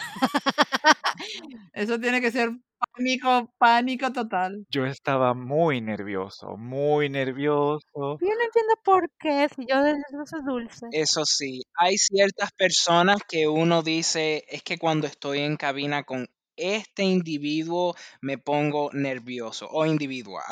[1.74, 2.52] Eso tiene que ser
[2.94, 4.66] Pánico, pánico total.
[4.70, 7.84] Yo estaba muy nervioso, muy nervioso.
[7.94, 10.88] Yo no entiendo por qué, si yo de eso soy dulce.
[10.92, 16.28] Eso sí, hay ciertas personas que uno dice, es que cuando estoy en cabina con
[16.56, 20.44] este individuo me pongo nervioso, o individua,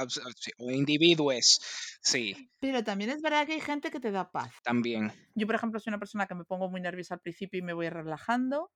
[0.59, 1.59] o individuos,
[2.01, 4.51] sí, Pero también es verdad que hay gente que te da paz.
[4.63, 5.11] también.
[5.35, 7.73] Yo, por ejemplo, soy una persona que me pongo muy nerviosa al principio y me
[7.73, 8.71] voy relajando.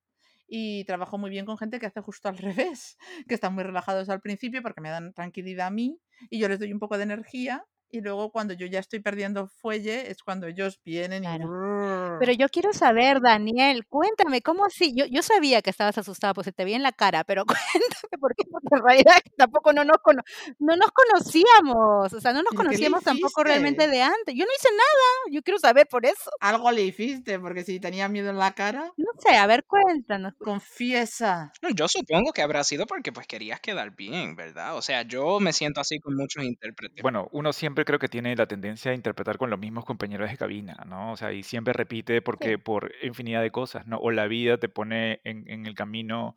[0.47, 2.37] Y trabajo muy bien con gente que hace justo al
[2.77, 6.49] revés, que están muy relajados al principio porque me dan tranquilidad a mí y yo
[6.49, 7.65] les doy un poco de energía.
[7.93, 11.27] Y luego cuando yo ya estoy perdiendo fuelle es cuando ellos vienen y...
[11.27, 11.47] Claro.
[11.47, 12.17] brrr.
[12.19, 14.93] Pero yo quiero saber, Daniel, cuéntame, ¿cómo así?
[14.95, 18.17] Yo, yo sabía que estabas asustada, pues se te vi en la cara, pero cuéntame
[18.19, 20.23] por qué, porque en realidad tampoco no nos, cono-
[20.57, 24.33] no nos conocíamos, o sea, no nos ¿Y conocíamos tampoco realmente de antes.
[24.35, 26.31] Yo no hice nada, yo quiero saber por eso.
[26.39, 30.33] Algo le hiciste, porque si tenía miedo en la cara, No sé, a ver, cuéntanos.
[30.43, 31.51] confiesa.
[31.61, 34.75] No, Yo supongo que habrá sido porque pues querías quedar bien, ¿verdad?
[34.77, 37.01] O sea, yo me siento así con muchos intérpretes.
[37.03, 40.37] Bueno, uno siempre creo que tiene la tendencia a interpretar con los mismos compañeros de
[40.37, 41.11] cabina, ¿no?
[41.13, 43.97] O sea, y siempre repite porque por infinidad de cosas, ¿no?
[43.97, 46.35] O la vida te pone en, en el camino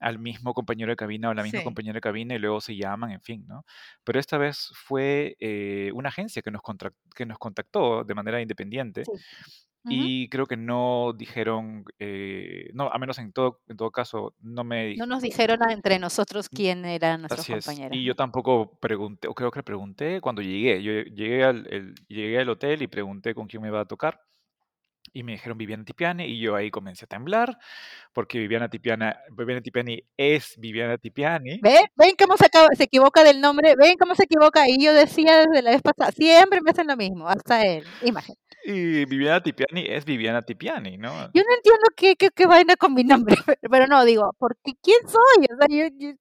[0.00, 1.62] al mismo compañero de cabina o la misma Sí.
[1.62, 3.64] compañera de cabina y luego se llaman, en fin, ¿no?
[4.04, 6.62] Pero esta vez fue eh, una agencia que nos,
[7.14, 9.12] que nos contactó de manera independiente Sí.
[9.84, 9.94] Ujú.
[9.94, 14.62] y creo que no dijeron, eh, no, a menos en todo, en todo caso, no
[14.62, 17.64] me No nos dijeron entre nosotros quién eran nuestros Así es.
[17.64, 17.96] compañeros.
[17.96, 20.82] Y yo tampoco pregunté, o creo que pregunté cuando llegué.
[20.82, 24.20] Yo llegué al, el- llegué al hotel y pregunté con quién me iba a tocar.
[25.14, 27.58] Y me dijeron Viviana Tipiani y yo ahí comencé a temblar
[28.14, 31.58] porque Viviana Tipiana, Viviana Tipiani es Viviana Tipiani.
[31.60, 31.84] ¿Ven?
[31.96, 33.74] ¿Ven cómo se, acaba- se equivoca del nombre?
[33.76, 34.66] ¿Ven cómo se equivoca?
[34.68, 37.84] Y yo decía desde la vez pasada, siempre me hacen lo mismo, hasta él.
[38.04, 38.40] Imagínate.
[38.64, 41.10] Y Viviana Tipiani es Viviana Tipiani, ¿no?
[41.34, 43.34] Yo no entiendo qué, qué, qué vaina con mi nombre,
[43.70, 45.46] pero no, digo, porque ¿quién soy?
[45.52, 46.14] O sea, yo, yo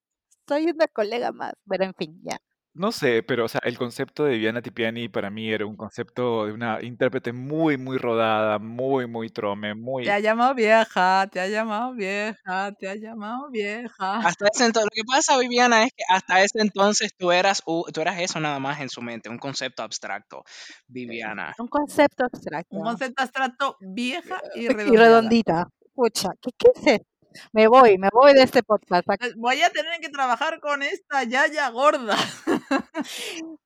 [0.48, 2.38] soy una colega más, pero en fin, ya.
[2.74, 6.46] No sé, pero o sea, el concepto de Viviana Tipiani para mí era un concepto
[6.46, 10.06] de una intérprete muy, muy rodada, muy, muy trome, muy...
[10.06, 14.20] Te ha llamado vieja, te ha llamado vieja, te ha llamado vieja.
[14.20, 17.84] Hasta ese entonces, lo que pasa, Viviana, es que hasta ese entonces tú eras, u-
[17.94, 20.44] tú eras eso nada más en su mente, un concepto abstracto,
[20.88, 21.54] Viviana.
[21.60, 22.76] Un concepto abstracto.
[22.78, 25.06] Un concepto abstracto vieja y Y redondeada.
[25.06, 25.68] redondita.
[25.94, 27.06] Pucha, ¿qué, qué es esto?
[27.54, 29.08] Me voy, me voy de este podcast.
[29.22, 32.18] Eh, Voy a tener que trabajar con esta yaya gorda.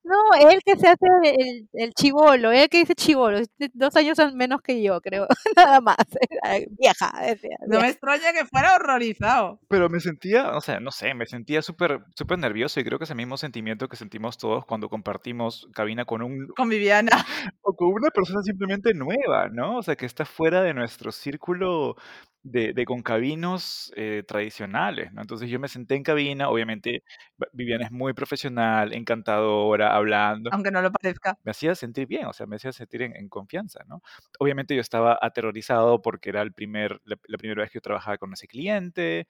[0.04, 0.16] No,
[0.52, 4.62] él que se hace el, el chivolo, él que dice chivolo, tiene dos años menos
[4.62, 5.26] que yo, creo,
[5.58, 5.98] nada más.
[6.78, 7.86] Vieja, decía, No vieja.
[7.86, 9.60] me extraña que fuera horrorizado.
[9.68, 13.06] Pero me sentía, o sea, no sé, me sentía súper, súper nervioso y creo que
[13.06, 17.10] es el mismo sentimiento que sentimos todos cuando compartimos cabina con un, Con Viviana.
[17.62, 19.78] o con una persona simplemente nueva, ¿no?
[19.78, 21.96] O sea, que está fuera de nuestro círculo
[22.46, 25.22] de, de concabinos eh, tradicionales, ¿no?
[25.22, 27.04] Entonces yo me senté en cabina, obviamente
[27.54, 30.52] Viviana es muy profesional, encantadora, hablando.
[30.54, 31.38] Aunque no lo parezca.
[31.44, 34.02] Me hacía sentir bien, o sea, me hacía sentir en, en confianza, ¿no?
[34.40, 38.18] Obviamente yo estaba aterrorizado porque era el primer, la, la primera vez que yo trabajaba
[38.20, 39.28] con ese cliente,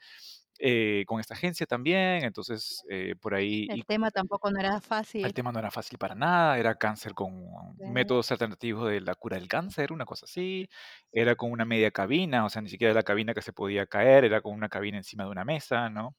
[0.60, 3.68] eh, con esta agencia también, entonces eh, por ahí...
[3.72, 5.34] y El tema tampoco no era el fácil.
[5.34, 7.84] tema no era fácil para nada, era cáncer con Sí.
[7.86, 10.70] métodos alternativos de la cura del cáncer, una cosa así.
[11.12, 14.26] Era con una media cabina, o sea, ni siquiera la cabina que se podía caer,
[14.26, 16.15] era con una cabina encima de una mesa, ¿no?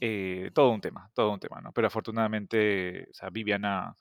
[0.00, 1.72] Eh, todo un tema, todo un tema, ¿no?
[1.72, 3.96] Pero afortunadamente, o sea, Viviana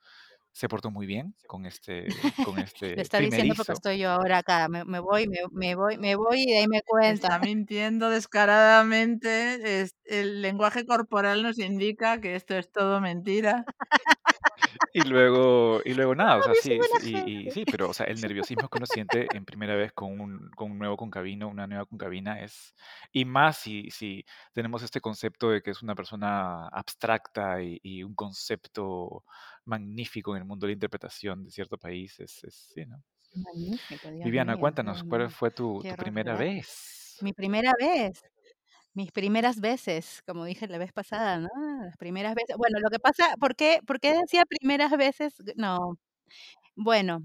[0.55, 2.05] se portó muy bien con este,
[2.49, 3.73] con Lo este está diciendo porque primerizo.
[3.73, 4.69] estoy yo ahora acá.
[4.69, 7.27] Me, me voy, me, me voy, me voy y de ahí me cuenta.
[7.27, 9.81] Está mintiendo descaradamente.
[9.81, 13.65] es- el lenguaje corporal nos indica que esto es todo mentira.
[14.93, 18.05] Y luego, y luego nada, o sea, sí, sí, y, y sí, pero, o sea,
[18.05, 21.67] el nerviosismo que uno siente en primera vez con un, con un nuevo concabino, una
[21.67, 22.73] nueva concabina, es,
[23.11, 28.03] y más si, si tenemos este concepto de que es una persona abstracta y, y
[28.03, 29.25] un concepto
[29.65, 33.03] magnífico en el mundo de la interpretación de cierto país, es, es sí, ¿no?
[33.35, 37.17] Magnífico, Dios Viviana, mío, cuéntanos, ¿cuál fue tu, tu primera vez?
[37.21, 38.23] Mi primera vez.
[38.95, 41.49] Mis primeras veces, como dije la vez pasada, ¿no?
[41.83, 42.55] Las primeras veces.
[42.57, 45.33] Bueno, lo que pasa, ¿por qué, por qué decía primeras veces?
[45.57, 45.97] No,
[46.75, 47.23] bueno,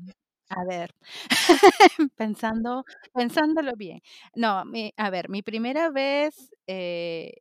[0.51, 0.95] a ver,
[2.17, 4.01] pensando, pensándolo bien.
[4.35, 7.35] No, mi, a ver, mi primera vez eh,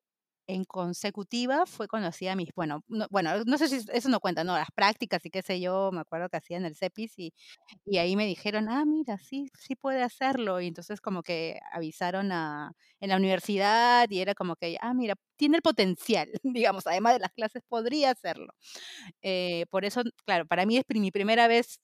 [0.50, 4.56] en consecutiva fue hacía mis, bueno, no, bueno, no sé si eso no cuenta, no,
[4.58, 7.34] las prácticas y qué sé yo, me acuerdo que hacía en el CEPIS y,
[7.86, 10.60] y ahí me dijeron, ah, mira, sí, sí puede hacerlo.
[10.62, 15.16] Y entonces como que avisaron a, en la universidad y era como que, ah, mira,
[15.36, 18.54] tiene el potencial, digamos, además de las clases, podría hacerlo.
[19.22, 21.80] Eh, por eso, claro, para mí es mi primera vez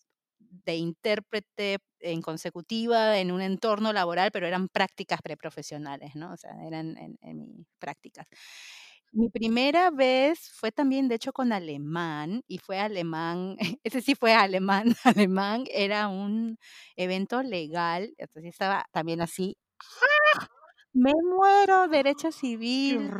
[0.65, 6.31] de intérprete en consecutiva en un entorno laboral, pero eran prácticas preprofesionales, ¿no?
[6.33, 8.27] O sea, eran en, en mis prácticas.
[9.11, 14.33] Mi primera vez fue también, de hecho, con alemán, y fue alemán, ese sí fue
[14.33, 14.93] alemán,
[15.29, 16.57] alemán, era un
[16.97, 20.47] evento legal, entonces estaba también así, ¡ah!
[20.93, 23.15] me muero, derecho ¡Qué civil,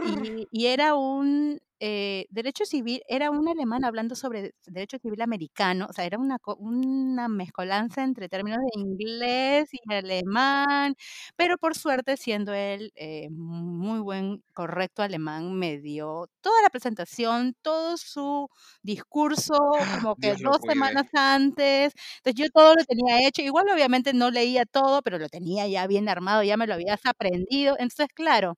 [0.00, 5.86] y, y era un eh, derecho civil, era un alemán hablando sobre derecho civil americano,
[5.90, 10.94] o sea, era una, una mezcolanza entre términos de inglés y alemán,
[11.36, 17.54] pero por suerte, siendo él eh, muy buen, correcto alemán, me dio toda la presentación,
[17.62, 18.48] todo su
[18.82, 19.54] discurso,
[20.02, 21.92] como que Dios dos semanas antes.
[22.18, 25.86] Entonces yo todo lo tenía hecho, igual obviamente no leía todo, pero lo tenía ya
[25.86, 27.76] bien armado, ya me lo habías aprendido.
[27.78, 28.56] Entonces, claro,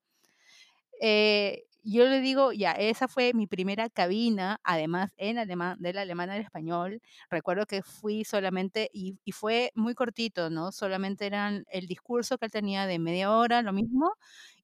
[1.01, 6.31] eh, yo le digo, ya, esa fue mi primera cabina, además en alemán, del alemán
[6.31, 7.01] al español.
[7.31, 10.73] Recuerdo que fui solamente, y, y fue muy cortito, ¿no?
[10.73, 14.13] Solamente eran el discurso que él tenía de media hora, lo mismo,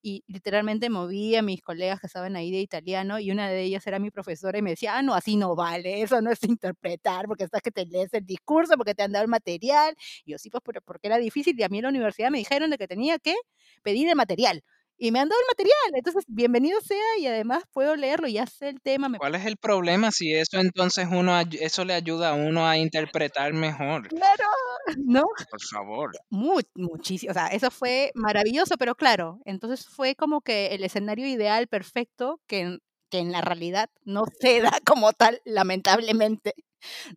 [0.01, 3.87] y literalmente moví a mis colegas que estaban ahí de italiano, y una de ellas
[3.87, 7.25] era mi profesora y me decía, ah, no, así no vale, eso no es interpretar,
[7.27, 9.95] porque estás que te lees el discurso, porque te han dado el material.
[10.25, 12.69] Y yo sí, pues, porque era difícil, y a mí en la universidad me dijeron
[12.69, 13.35] de que tenía que
[13.83, 14.61] pedir el material
[15.03, 18.69] y me han dado el material, entonces bienvenido sea y además puedo leerlo, ya sé
[18.69, 22.33] el tema, me ¿Cuál es el problema si eso entonces uno eso le ayuda a
[22.35, 24.07] uno a interpretar mejor?
[24.07, 24.45] claro,
[25.05, 25.23] ¿no?
[25.49, 26.11] Por favor.
[26.29, 31.27] Mu muchísimo, o sea, eso fue maravilloso, pero claro, entonces fue como que el escenario
[31.27, 32.77] ideal perfecto que
[33.09, 36.55] que en la realidad no se da como tal, lamentablemente,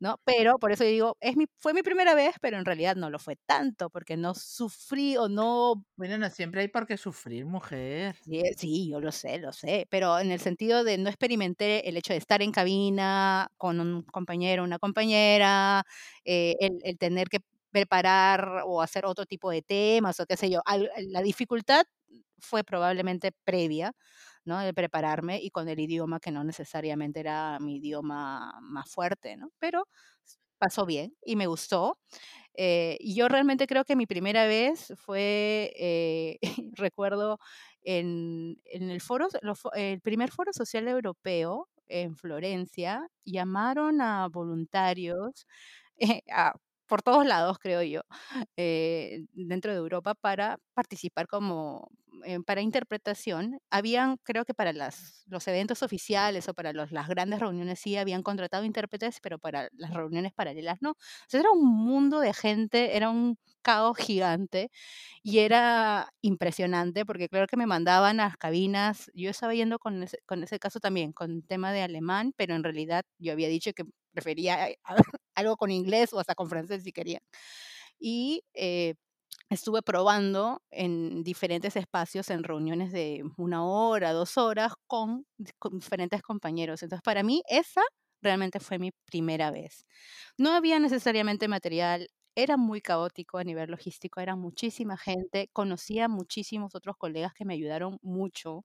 [0.00, 0.20] ¿no?
[0.24, 3.11] Pero por eso yo digo, es mi fue mi primera vez, pero en realidad no
[3.11, 7.44] lo fue tanto, porque no sufrí o no Bueno, no siempre hay por qué sufrir,
[7.46, 8.16] mujer.
[8.24, 11.88] Sí, eh, sí, yo lo sé, lo sé, pero en el sentido de no experimenté
[11.88, 15.85] el hecho de estar en cabina con un compañero, una compañera,
[16.24, 17.38] eh, el, el tener que
[17.70, 20.61] preparar o hacer otro tipo de temas o qué sé yo.
[21.09, 21.85] la dificultad
[22.38, 23.92] fue probablemente previa,
[24.46, 24.59] ¿no?
[24.61, 29.50] De prepararme y con el idioma que no necesariamente era mi idioma más fuerte, ¿no?
[29.59, 29.87] Pero
[30.59, 31.98] pasó bien y me gustó.
[32.54, 36.38] Eh, y yo realmente creo que mi primera vez fue, eh,
[36.76, 37.38] recuerdo,
[37.85, 39.28] en, en el foro,
[39.74, 45.46] el primer foro social europeo en Florencia, llamaron a voluntarios
[45.98, 46.54] eh, a-
[46.87, 48.03] por todos lados, creo yo,
[48.57, 51.88] eh, dentro de Europa para participar como
[52.25, 53.59] eh, para interpretación.
[53.70, 57.96] Habían, creo que para las, los eventos oficiales o para los, las grandes reuniones sí
[57.96, 60.94] habían contratado intérpretes, pero para las reuniones paralelas no.
[61.29, 64.70] Sea, era un mundo de gente, era un caos gigante
[65.22, 70.03] y era impresionante porque claro que me mandaban a las cabinas, yo estaba yendo con
[70.03, 73.72] ese, con ese caso también, con tema de alemán, pero en realidad yo había dicho
[73.75, 73.85] que
[74.16, 74.79] prefería eh,
[75.37, 77.20] algo con inglés o hasta con francés si quería.
[77.98, 78.94] Y eh,
[79.50, 85.26] estuve probando en diferentes espacios, en reuniones de una hora, dos horas, con,
[85.59, 86.83] con diferentes compañeros.
[86.83, 87.83] Entonces, para mí, esa
[88.22, 89.87] realmente fue mi primera vez.
[90.38, 96.74] No había necesariamente material, era muy caótico a nivel logístico, era muchísima gente, conocía muchísimos
[96.74, 98.64] otros colegas que me ayudaron mucho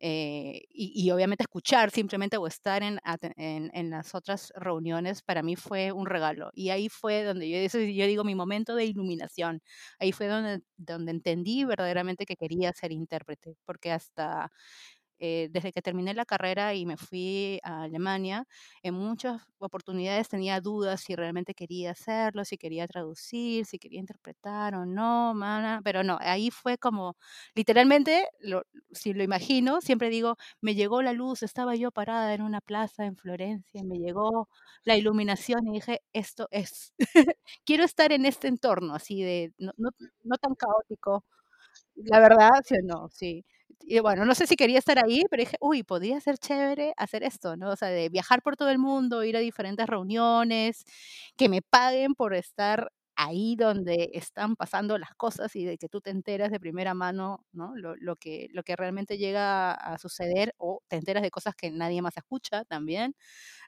[0.00, 2.98] eh, y, y obviamente escuchar simplemente o estar en,
[3.36, 6.50] en, en las otras reuniones para mí fue un regalo.
[6.54, 9.62] Y ahí fue donde yo, yo digo mi momento de iluminación.
[9.98, 14.50] Ahí fue donde, donde entendí verdaderamente que quería ser intérprete, porque hasta
[15.18, 18.46] eh, desde que terminé la carrera y me fui a Alemania,
[18.82, 24.74] en muchas oportunidades tenía dudas si realmente quería hacerlo, si quería traducir, si quería interpretar
[24.74, 27.16] o no, mana, pero no, ahí fue como,
[27.54, 32.42] literalmente, lo- si lo imagino, siempre digo, me llegó la luz, estaba yo parada en
[32.42, 34.48] una plaza en Florencia, me llegó
[34.84, 36.92] la iluminación y dije, esto es,
[37.64, 39.90] quiero estar en este entorno, así de, no, no,
[40.24, 41.24] no tan caótico,
[41.96, 43.44] la verdad, sí o no, sí.
[43.84, 47.22] Y bueno, no sé si quería estar ahí, pero dije: "Uy, podría ser chévere hacer
[47.22, 47.70] esto", ¿no?
[47.70, 50.84] O sea, de viajar por todo el mundo, ir a diferentes reuniones,
[51.36, 56.00] que me paguen por estar ahí donde están pasando las cosas y de que tú
[56.00, 57.74] te enteras de primera mano, ¿no?
[57.76, 61.70] Lo lo que lo que realmente llega a suceder, o te enteras de cosas que
[61.70, 63.14] nadie más escucha también,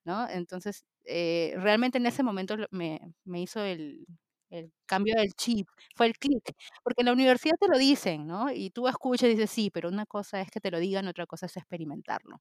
[0.05, 0.29] ¿no?
[0.29, 4.07] Entonces, eh, realmente en ese momento me me hizo el
[4.51, 8.51] el cambio del chip, fue el clic, porque en la universidad te lo dicen, ¿no?
[8.53, 11.27] Y tú escuchas y dices: "Sí", pero una cosa es que te lo digan, otra
[11.27, 12.41] cosa es experimentarlo.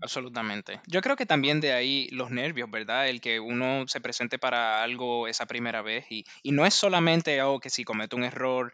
[0.00, 0.80] Absolutamente.
[0.86, 3.08] Yo creo que también de ahí los nervios, ¿verdad?
[3.08, 7.42] El que uno se presente para algo esa primera vez y, y no es solamente,
[7.42, 8.72] oh, que si cometo un error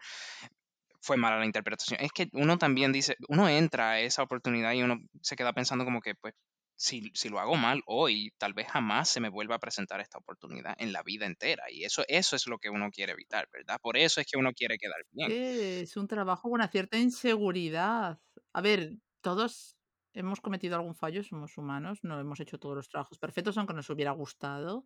[1.01, 1.99] fue mala la interpretación.
[2.01, 5.83] Es que uno también dice, uno entra a esa oportunidad y uno se queda pensando
[5.85, 6.33] como que, pues,
[6.75, 10.17] si, si lo hago mal hoy, tal vez jamás se me vuelva a presentar esta
[10.17, 11.65] oportunidad en la vida entera.
[11.71, 13.79] Y eso, eso es lo que uno quiere evitar, ¿verdad?
[13.81, 15.31] Por eso es que uno quiere quedar bien.
[15.31, 18.19] Que es un trabajo con una cierta inseguridad.
[18.53, 19.77] A ver, todos
[20.13, 23.89] hemos cometido algún fallo, somos humanos, no hemos hecho todos los trabajos perfectos, aunque nos
[23.89, 24.85] hubiera gustado,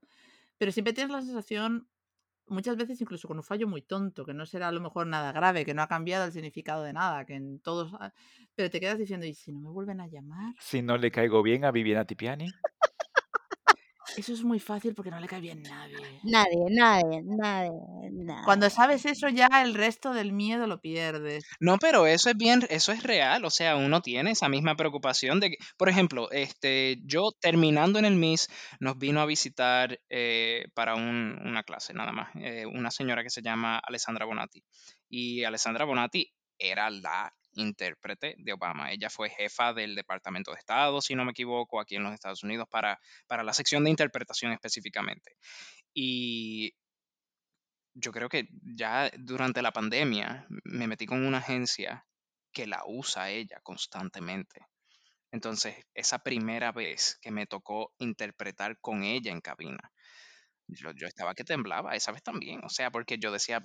[0.58, 1.90] pero siempre tienes la sensación,
[2.48, 5.32] muchas veces incluso con un fallo muy tonto, que no será a lo mejor nada
[5.32, 8.14] grave, que no ha cambiado el significado de nada, que en todos, ah,
[8.56, 10.54] pero te quedas diciendo, ¿y si no me vuelven a llamar?
[10.60, 12.48] Si no le caigo bien a Viviana Tipiani.
[14.16, 16.20] Eso es muy fácil porque no le cae bien nadie.
[16.24, 17.72] Nadie, nadie, nadie,
[18.12, 18.42] nadie.
[18.44, 21.46] Cuando sabes eso ya el resto del miedo lo pierdes.
[21.60, 25.40] No, pero eso es bien, eso es real, o sea, uno tiene esa misma preocupación
[25.40, 28.48] de que, por ejemplo, este, yo terminando en el MIS,
[28.80, 33.30] nos vino a visitar eh, para un- una clase nada más, eh, una señora que
[33.30, 34.64] se llama Alessandra Bonatti.
[35.10, 38.92] Y Alessandra Bonatti era la intérprete de Obama.
[38.92, 42.44] Ella fue jefa del Departamento de Estado, si no me equivoco, aquí en los Estados
[42.44, 45.36] Unidos para, para la sección de interpretación específicamente.
[45.94, 46.74] Y
[47.94, 52.06] yo creo que ya durante la pandemia me metí con una agencia
[52.54, 54.62] que la usa ella constantemente.
[55.32, 59.92] Entonces, esa primera vez que me tocó interpretar con ella en cabina,
[60.68, 63.62] yo, estaba que temblaba, esa vez también, o sea, porque yo decía,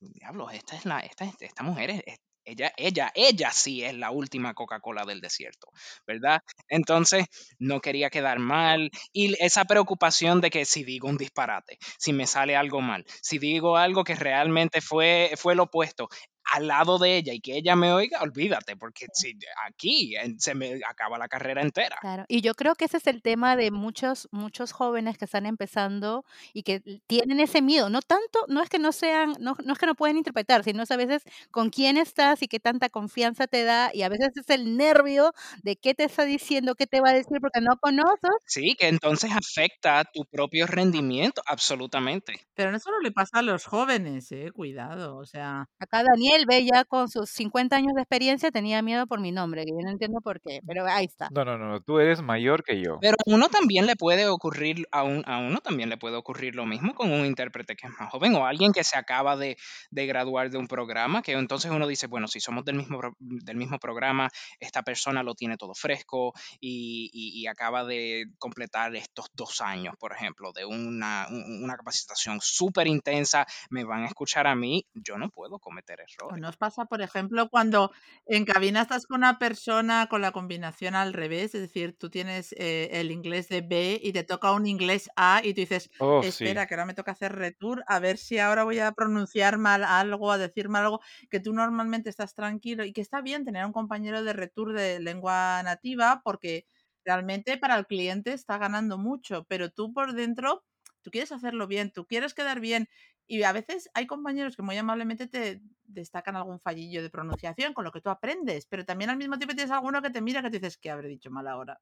[0.00, 4.10] diablo, esta es la, esta, es- esta mujer es- ella, ella, ella sí es la
[4.10, 5.68] última Coca-Cola del desierto,
[6.06, 6.40] ¿verdad?
[6.68, 7.26] Entonces,
[7.58, 12.26] no quería quedar mal y esa preocupación de que si digo un disparate, si me
[12.26, 16.08] sale algo mal, si digo algo que realmente fue, fue lo opuesto,
[16.52, 20.80] al lado de ella y que ella me oiga, olvídate, porque si aquí se me
[20.88, 21.96] acaba la carrera entera.
[22.00, 25.46] Claro, y yo creo que ese es el tema de muchos, muchos jóvenes que están
[25.46, 27.88] empezando y que tienen ese miedo.
[27.88, 30.82] No tanto, no es que no sean, no, no es que no pueden interpretar, sino
[30.82, 34.36] es a veces con quién estás y qué tanta confianza te da, y a veces
[34.36, 35.32] es el nervio
[35.62, 38.30] de qué te está diciendo, qué te va a decir, porque no conoces.
[38.44, 42.34] Sí, que entonces afecta tu propio rendimiento, absolutamente.
[42.54, 46.64] Pero no solo le pasa a los jóvenes, eh, cuidado, o sea, Acá Daniel ve
[46.64, 49.90] ya con sus 50 años de experiencia, tenía miedo por mi nombre, que yo no
[49.90, 51.28] entiendo por qué, pero ahí está.
[51.32, 52.98] No, no, no, tú eres mayor que yo.
[53.00, 56.54] Pero a uno también le puede ocurrir, a, un- a uno también le puede ocurrir
[56.54, 59.56] lo mismo con un intérprete que es más joven o alguien que se acaba de,
[59.90, 63.56] de graduar de un programa, que entonces uno dice, bueno, si somos del mismo, del
[63.56, 64.28] mismo programa,
[64.60, 69.94] esta persona lo tiene todo fresco y, y- y acaba de completar estos dos años,
[69.98, 74.86] por ejemplo, de una, un- una capacitación súper intensa, me van a escuchar a mí,
[74.94, 76.00] yo no puedo cometer
[76.32, 77.92] ¿o nos pasa, por ejemplo, cuando
[78.26, 81.54] en cabina estás con una persona con la combinación al revés?
[81.54, 85.40] Es decir, tú tienes eh, el inglés de B y te toca un inglés A
[85.44, 86.52] y tú dices, Oh, sí.
[86.52, 89.84] espera, que ahora me toca hacer retour, a ver si ahora voy a pronunciar mal
[89.84, 93.64] algo, a decir mal algo, que tú normalmente estás tranquilo y que está bien tener
[93.66, 96.66] un compañero de retour de lengua nativa porque
[97.04, 100.64] realmente para el cliente está ganando mucho, pero tú por dentro,
[101.02, 102.88] tú quieres hacerlo bien, tú quieres quedar bien
[103.26, 107.84] y a veces hay compañeros que muy amablemente te destacan algún fallillo de pronunciación con
[107.84, 110.50] lo que tú aprendes, pero también al mismo tiempo tienes alguno que te mira que
[110.50, 111.80] te dices, ¿qué habré dicho mal ahora?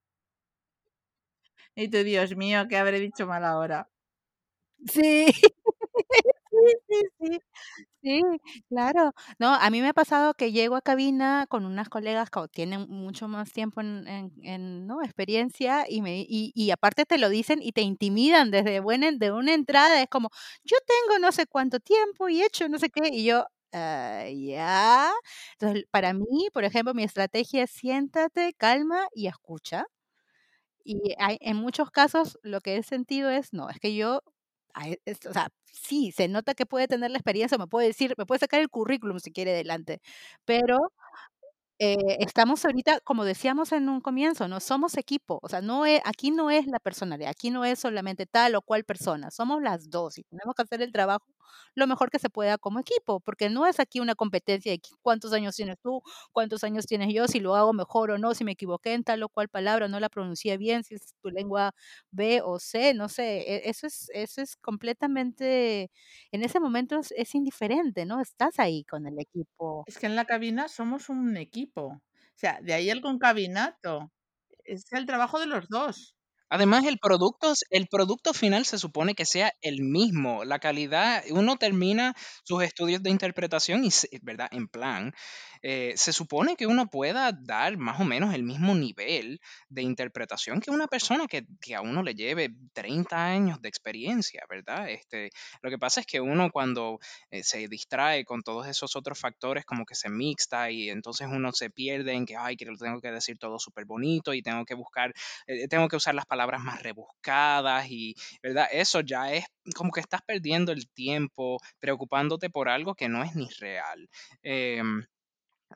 [1.74, 3.88] Y tú, Dios mío, ¿qué habré dicho mal ahora?
[4.86, 5.26] Sí,
[6.50, 7.40] sí, sí, sí.
[8.03, 8.22] Sí,
[8.70, 9.12] claro.
[9.38, 12.86] No, a mí me ha pasado que llego a cabina con unas colegas que tienen
[12.88, 14.07] mucho más tiempo en,
[14.42, 15.03] en- ¿no?
[15.03, 19.32] experiencia y, me, y, y aparte te lo dicen y te intimidan desde buena, de
[19.32, 20.01] una entrada.
[20.01, 20.30] Es como,
[20.64, 23.11] yo tengo no sé cuánto tiempo y he hecho no sé qué.
[23.12, 23.44] Y yo,
[23.74, 25.11] "Ah, ya.
[25.59, 29.84] Entonces, para mí, por ejemplo, mi estrategia es siéntate, calma y escucha.
[30.84, 34.22] Y hay, en muchos casos lo que he sentido es, no, es que yo,
[35.04, 38.26] es- o sea, sí, se nota que puede tener la experiencia, me puede decir, me
[38.26, 40.00] puede sacar el currículum si quiere delante,
[40.44, 40.92] pero
[41.78, 46.00] eh, estamos ahorita, como decíamos en un comienzo, no somos equipo, o sea, no es,
[46.04, 49.90] aquí no es la personalidad, aquí no es solamente tal o cual persona, somos las
[49.90, 51.24] dos y tenemos que hacer el trabajo
[51.74, 55.32] lo mejor que se pueda como equipo, porque no es aquí una competencia de cuántos
[55.32, 58.53] años tienes tú, cuántos años tienes yo, si lo hago mejor o no, si me
[58.53, 61.72] equivoqué en tal o cual palabra, no la pronuncié bien, si es tu lengua
[62.11, 65.90] B o C, no sé, e- eso es, eso es completamente,
[66.32, 68.20] en ese momento es, es indiferente, ¿no?
[68.20, 69.86] Estás ahí con el equipo.
[69.86, 71.82] Es que en la cabina somos un equipo.
[71.86, 72.03] O
[72.34, 74.11] sea, de ahí el concabinato.
[74.64, 76.16] Es el trabajo de los dos.
[76.51, 80.44] Además, el producto, el producto final se supone que sea el mismo.
[80.44, 83.90] La calidad, uno termina sus estudios de interpretación y,
[84.22, 84.48] ¿verdad?
[84.51, 85.12] En plan,
[85.62, 90.61] eh, se supone que uno pueda dar más o menos el mismo nivel de interpretación
[90.61, 94.88] que una persona que, que a uno le lleve 30 años de experiencia, ¿verdad?
[94.90, 95.30] Este,
[95.62, 96.98] lo que pasa es que uno cuando
[97.30, 101.52] eh, se distrae con todos esos otros factores, como que se mixta y entonces uno
[101.52, 104.64] se pierde en que, ay, que lo tengo que decir todo súper bonito y tengo
[104.64, 105.12] que buscar
[105.46, 108.68] eh, tengo que usar las palabras más rebuscadas y, ¿verdad?
[108.72, 109.44] Eso ya es
[109.74, 114.08] como que estás perdiendo el tiempo preocupándote por algo que no es ni real,
[114.42, 115.04] em,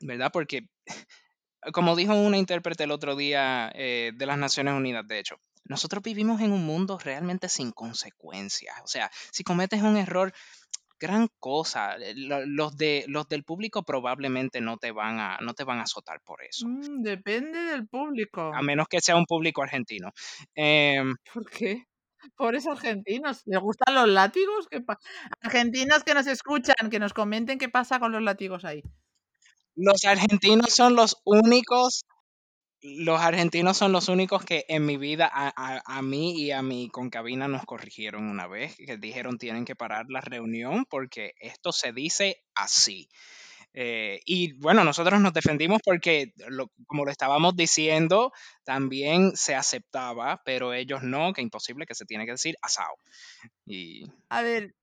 [0.01, 0.31] ¿verdad?
[0.33, 0.67] Porque
[1.73, 6.03] como dijo una intérprete el otro día eh, de las Naciones Unidas, de hecho, nosotros
[6.03, 8.75] vivimos en un mundo realmente sin consecuencias.
[8.83, 10.31] O sea, si cometes un error,
[10.99, 11.95] gran cosa.
[11.97, 15.79] eh, lo- Los de los del público probablemente no te van a no te van
[15.79, 18.53] a azotar por eso, Mm, depende del público.
[18.53, 20.11] a menos que sea un público argentino.
[20.55, 21.85] Em, ¿Por qué?
[22.37, 24.67] Pobres argentinos, ¿les gustan los látigos?
[24.69, 24.83] ¿Qué
[25.41, 28.81] Argentinos que nos escuchan, que nos comenten qué pasa con los látigos ahí.
[29.75, 32.05] Los argentinos son los únicos
[32.81, 36.61] los argentinos son los únicos que en mi vida a, a- a mí y a
[36.61, 41.71] mi concabina nos corrigieron una vez, que dijeron tienen que parar la reunión porque esto
[41.71, 43.09] se dice así.
[43.73, 46.33] Eh, y bueno, nosotros nos defendimos porque,
[46.87, 48.31] como lo estábamos diciendo,
[48.63, 52.95] también se aceptaba, pero ellos no, que imposible, que se tiene que decir asado.
[53.65, 54.75] Y A ver,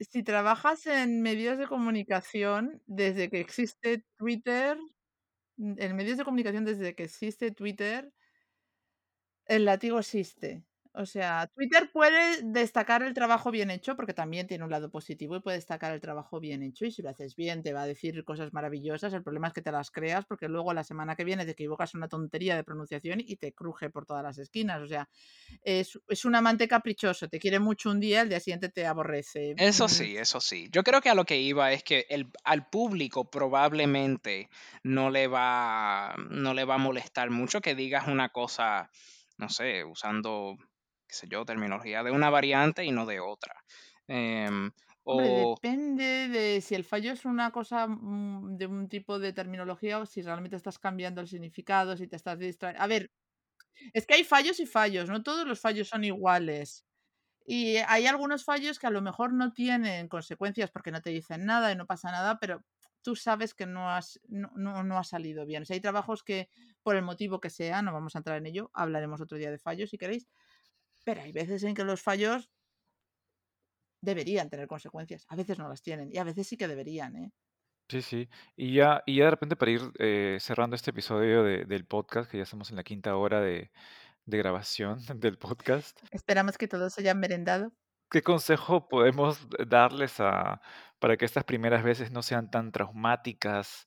[0.00, 4.78] si trabajas en medios de comunicación, desde que existe Twitter,
[5.58, 8.12] en medios de comunicación desde que existe Twitter,
[9.46, 10.65] el látigo existe.
[10.98, 15.36] O sea, Twitter puede destacar el trabajo bien hecho, porque también tiene un lado positivo
[15.36, 16.86] y puede destacar el trabajo bien hecho.
[16.86, 19.12] Y si lo haces bien, te va a decir cosas maravillosas.
[19.12, 21.94] El problema es que te las creas, porque luego la semana que viene te equivocas
[21.94, 24.80] una tontería de pronunciación y te cruje por todas las esquinas.
[24.80, 25.08] O sea,
[25.62, 27.28] es, es un amante caprichoso.
[27.28, 29.54] Te quiere mucho un día, el día siguiente te aborrece.
[29.56, 30.68] eso Mm, sí, eso sí.
[30.72, 34.48] Yo creo que a lo que iba es que el, al público probablemente
[34.82, 38.90] no le va, no le va a molestar mucho que digas una cosa,
[39.38, 40.56] no sé, usando,
[41.06, 43.54] qué sé yo, terminología de una variante y no de otra.
[45.08, 49.32] Hombre, o depende de si el fallo es una cosa mm, de un tipo de
[49.32, 52.82] terminología o si realmente estás cambiando el significado, si te estás distrayendo.
[52.82, 53.12] A ver,
[53.92, 56.84] es que hay fallos y fallos, no todos los fallos son iguales.
[57.46, 61.46] Y hay algunos fallos que a lo mejor no tienen consecuencias porque no te dicen
[61.46, 62.64] nada y no pasa nada, pero
[63.02, 65.62] tú sabes que no, has, no, no, no ha salido bien.
[65.62, 66.50] O sea, hay trabajos que,
[66.82, 69.58] por el motivo que sea, no vamos a entrar en ello, hablaremos otro día de
[69.58, 70.26] fallos si queréis,
[71.06, 72.50] pero hay veces en que los fallos
[74.02, 75.24] deberían tener consecuencias.
[75.28, 77.32] A veces no las tienen y a veces sí que deberían, ¿eh?
[77.88, 78.28] Sí, sí.
[78.56, 82.28] Y ya, y ya de repente para ir eh, cerrando este episodio de- del podcast,
[82.30, 83.70] que ya estamos en la quinta hora de,
[84.24, 87.72] de grabación del podcast, Esperamos que todos hayan merendado.
[88.10, 90.60] ¿qué consejo podemos darles a,
[90.98, 93.86] para que estas primeras veces no sean tan traumáticas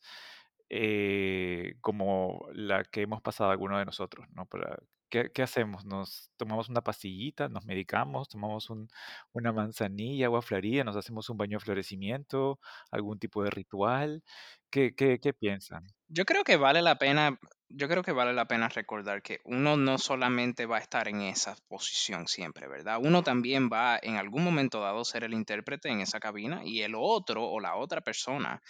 [0.70, 4.46] eh, como la que hemos pasado algunos de nosotros, ¿no?
[4.46, 4.78] Para,
[5.10, 5.86] ¿qué, hacemos?
[5.86, 8.88] ¿Nos tomamos una pastillita, nos medicamos, tomamos un-
[9.34, 12.60] una manzanilla, agua florida, nos hacemos un baño de florecimiento,
[12.92, 14.24] algún tipo de ritual?
[14.70, 15.86] ¿Qué, qué, qué piensan?
[16.08, 17.40] Yo creo que vale la pena,
[17.70, 21.22] yo creo que vale la pena recordar que uno no solamente va a estar en
[21.22, 23.00] esa posición siempre, ¿verdad?
[23.02, 26.82] Uno también va en algún momento dado a ser el intérprete en esa cabina y
[26.82, 28.62] el otro o la otra persona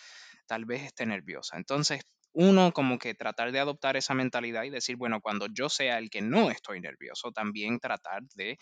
[0.48, 1.58] tal vez esté nerviosa.
[1.58, 2.02] Entonces,
[2.34, 6.10] uno como que tratar de adoptar esa mentalidad y decir, bueno, cuando yo sea el
[6.10, 8.58] que no estoy nervioso, también tratar de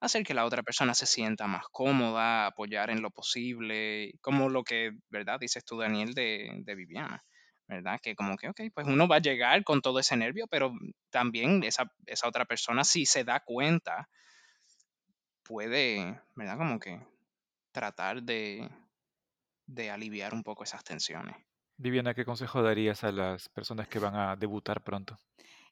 [0.00, 4.62] hacer que la otra persona se sienta más cómoda, apoyar en lo posible, como lo
[4.62, 5.40] que, ¿verdad?
[5.40, 7.24] Dices tú, Daniel, de, de Viviana,
[7.66, 7.98] ¿verdad?
[8.02, 10.72] Que como que, ok, pues uno va a llegar con todo ese nervio, pero
[11.10, 14.08] también esa, esa otra persona, si se da cuenta,
[15.42, 16.58] puede, ¿verdad?
[16.58, 17.00] Como que
[17.72, 18.68] tratar de,
[19.66, 21.36] de aliviar un poco esas tensiones.
[21.76, 25.20] Viviana, ¿qué consejo darías a las personas que van a debutar pronto?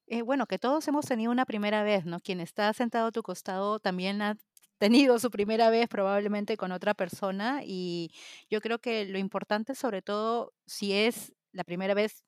[0.07, 2.20] Eh, bueno, que todos hemos tenido una primera vez, ¿no?
[2.20, 4.36] Quien está sentado a tu costado también ha
[4.78, 8.11] tenido su primera vez probablemente con otra persona y
[8.50, 12.24] yo creo que lo importante sobre todo si es la primera vez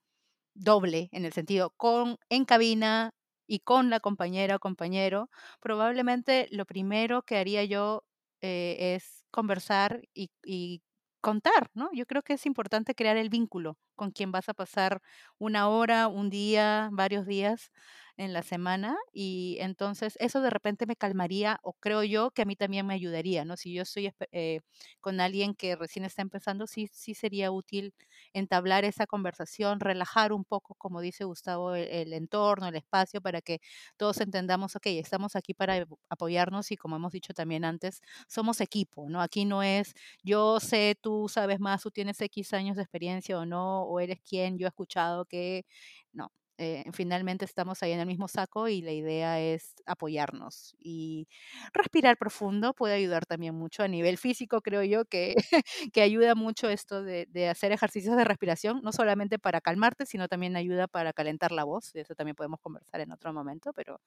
[0.55, 3.13] doble en el sentido con en cabina
[3.47, 8.05] y con la compañera o compañero, probablemente lo primero que haría yo
[8.43, 10.83] eh, es conversar y, y
[11.25, 11.91] contar, ¿no?
[11.95, 15.01] Yo creo que es importante crear el vínculo con quien vas a pasar
[15.39, 17.73] una hora, un día, varios días
[18.17, 22.45] en la semana y entonces eso de repente me calmaría o creo yo que a
[22.45, 23.57] mí también me ayudaría, ¿no?
[23.57, 24.61] Si yo estoy eh,
[25.01, 27.93] con alguien que recién está empezando, sí, sí sería útil
[28.33, 33.41] entablar esa conversación, relajar un poco, como dice Gustavo, el, el entorno, el espacio, para
[33.43, 33.61] que
[33.97, 38.61] todos entendamos, ok, estamos aquí para ap- apoyarnos y como hemos dicho también antes, somos
[38.61, 39.21] equipo, ¿no?
[39.23, 43.47] Aquí no es yo sé, tú sabes más, tú tienes X años de experiencia o
[43.47, 45.65] no, o eres quien, yo he escuchado que,
[46.13, 46.31] no.
[46.59, 51.29] Eh, finalmente estamos ahí en el mismo saco y la idea es apoyarnos y
[51.73, 55.35] respirar profundo puede ayudar también mucho a nivel físico, creo yo, que
[55.93, 60.29] que ayuda mucho esto de, de hacer ejercicios de respiración, no solamente para calmarte, sino
[60.29, 61.93] también ayuda para calentar la voz.
[61.93, 64.01] De eso también podemos conversar en otro momento, pero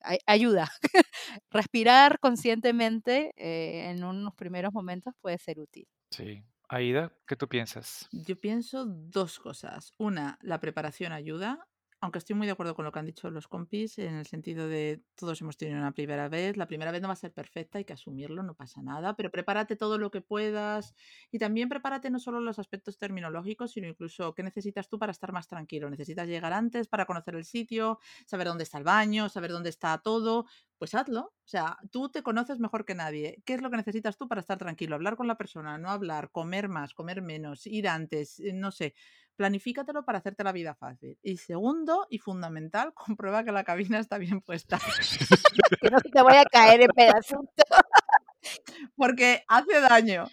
[0.00, 0.70] ay- ayuda.
[1.50, 5.86] Respirar conscientemente eh, en unos primeros momentos puede ser útil.
[6.10, 6.44] Sí.
[6.68, 8.08] Aida, ¿qué tú piensas?
[8.10, 9.92] Yo pienso dos cosas.
[9.98, 11.66] Una, la preparación ayuda
[12.02, 14.66] aunque estoy muy de acuerdo con lo que han dicho los compis, en el sentido
[14.66, 17.78] de todos hemos tenido una primera vez, la primera vez no va a ser perfecta,
[17.78, 20.94] hay que asumirlo, no pasa nada, pero prepárate todo lo que puedas
[21.30, 25.32] y también prepárate no solo los aspectos terminológicos, sino incluso qué necesitas tú para estar
[25.32, 25.88] más tranquilo.
[25.90, 29.96] Necesitas llegar antes para conocer el sitio, saber dónde está el baño, saber dónde está
[29.98, 30.46] todo,
[30.78, 31.20] pues hazlo.
[31.44, 33.42] O sea, tú te conoces mejor que nadie.
[33.46, 34.96] ¿Qué es lo que necesitas tú para estar tranquilo?
[34.96, 38.94] Hablar con la persona, no hablar, comer más, comer menos, ir antes, eh, no sé
[39.36, 41.18] planifícatelo para hacerte la vida fácil.
[41.22, 44.78] Y segundo y fundamental, comprueba que la cabina está bien puesta.
[45.80, 47.46] que no te vaya a caer en pedacitos.
[48.96, 50.26] Porque hace daño.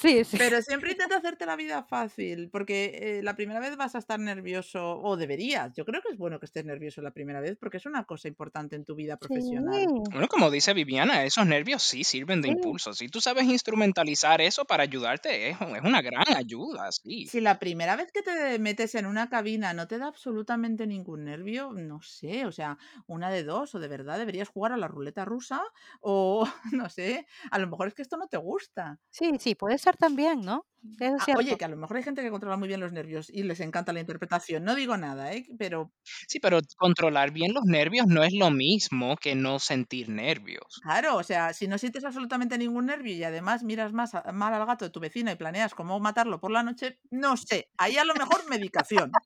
[0.00, 0.36] Sí, sí.
[0.38, 4.18] Pero siempre intenta hacerte la vida fácil, porque eh, la primera vez vas a estar
[4.18, 5.72] nervioso, o deberías.
[5.74, 8.28] Yo creo que es bueno que estés nervioso la primera vez, porque es una cosa
[8.28, 9.86] importante en tu vida profesional.
[10.10, 12.92] Bueno, como dice Viviana, esos nervios sí sirven de impulso.
[12.94, 17.26] Si tú sabes instrumentalizar eso para ayudarte, es, es una gran ayuda, sí.
[17.26, 21.24] Si la primera vez que te metes en una cabina no te da absolutamente ningún
[21.24, 24.88] nervio, no sé, o sea, una de dos, o de verdad deberías jugar a la
[24.88, 25.62] ruleta rusa,
[26.00, 28.98] o no sé, a lo mejor es que esto no te gusta.
[29.10, 30.66] Sí, sí, puede ser también, ¿no?
[31.00, 32.92] Eso es Ah, oye, que a lo mejor hay gente que controla muy bien los
[32.92, 34.64] nervios y les encanta la interpretación.
[34.64, 35.46] No digo nada, ¿eh?
[35.58, 35.92] Pero
[36.28, 40.82] Sí, pero controlar bien los nervios no es lo mismo que no sentir nervios.
[40.82, 44.52] claro, o sea, si no sientes absolutamente ningún nervio y además miras más a- mal
[44.54, 47.96] al gato de tu vecina y planeas cómo matarlo por la noche, no sé, ahí
[47.98, 49.18] a lo mejor medicación.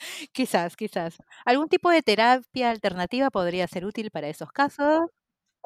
[0.32, 1.16] Quizás, quizás.
[1.44, 5.10] Algún tipo de terapia alternativa podría ser útil para esos casos.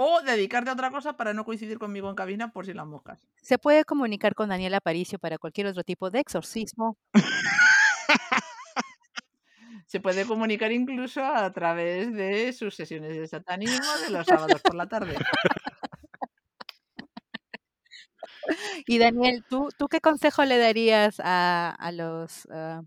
[0.05, 3.24] O dedicarte a otra cosa para no coincidir conmigo en cabina por si las moscas.
[3.40, 6.98] Se puede comunicar con Daniel Aparicio para cualquier otro tipo de exorcismo.
[9.86, 14.74] Se puede comunicar incluso a través de sus sesiones de satanismo de los sábados por
[14.74, 15.16] la tarde.
[18.86, 22.82] Y Daniel, ¿tú, tú qué consejo le darías a, a los ah,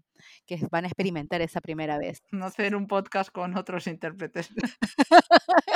[0.45, 2.22] que van a experimentar esa primera vez?
[2.32, 4.49] No hacer un podcast con otros intérpretes.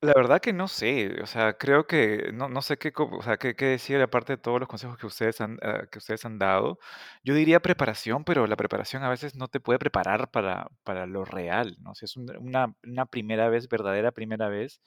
[0.00, 3.36] La verdad que no sé, o sea, creo que no, no sé qué, o sea,
[3.36, 6.38] qué, qué decir aparte de todos los consejos que ustedes han, ah, que ustedes han
[6.38, 6.78] dado.
[7.24, 11.24] Yo diría preparación, pero la preparación a veces no te puede preparar para, para lo
[11.24, 11.96] real, ¿no?
[11.96, 14.80] Si es un- una, una primera vez, verdadera primera vez,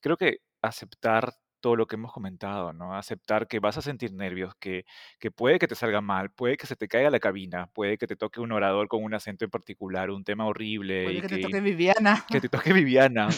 [0.00, 2.94] creo que aceptar todo lo que hemos comentado, ¿no?
[2.96, 4.84] Aceptar que vas a sentir nervios, que,
[5.18, 8.06] que puede que te salga mal, puede que se te caiga la cabina, puede que
[8.06, 11.28] te toque un orador con un acento en particular, un tema horrible Puede y que
[11.28, 12.24] te que, toque Viviana.
[12.28, 13.28] que te toque Viviana,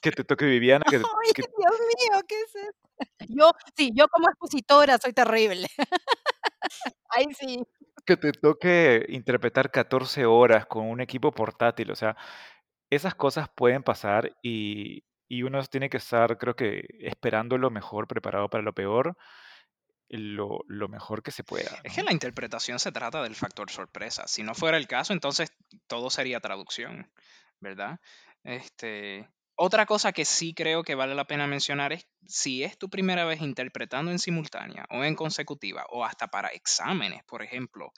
[0.00, 2.20] que te toque Viviana, que, ¡Ay, que- Dios mío!
[2.28, 2.88] ¿Qué es esto?
[3.28, 5.66] Yo, sí, yo como expositora soy terrible.
[7.10, 7.62] Ahí sí.
[8.06, 12.16] que te toque interpretar 14 horas con un equipo portátil, o sea,
[12.90, 18.06] esas cosas pueden pasar y, y uno tiene que estar, creo que, esperando lo mejor,
[18.06, 19.16] preparado para lo peor,
[20.10, 24.28] lo, lo mejor que se pueda, Es que la interpretación se trata del factor sorpresa.
[24.28, 25.50] Si no fuera el caso, entonces
[25.86, 27.10] todo sería traducción,
[27.60, 27.98] ¿verdad?
[28.44, 29.26] Este,
[29.56, 33.24] otra cosa que sí creo que vale la pena mencionar es si es tu primera
[33.24, 37.90] vez interpretando en simultánea o en consecutiva o hasta para exámenes, por ejemplo,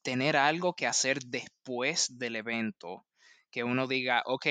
[0.00, 3.04] tener algo que hacer después del evento,
[3.50, 4.46] que uno diga, ok,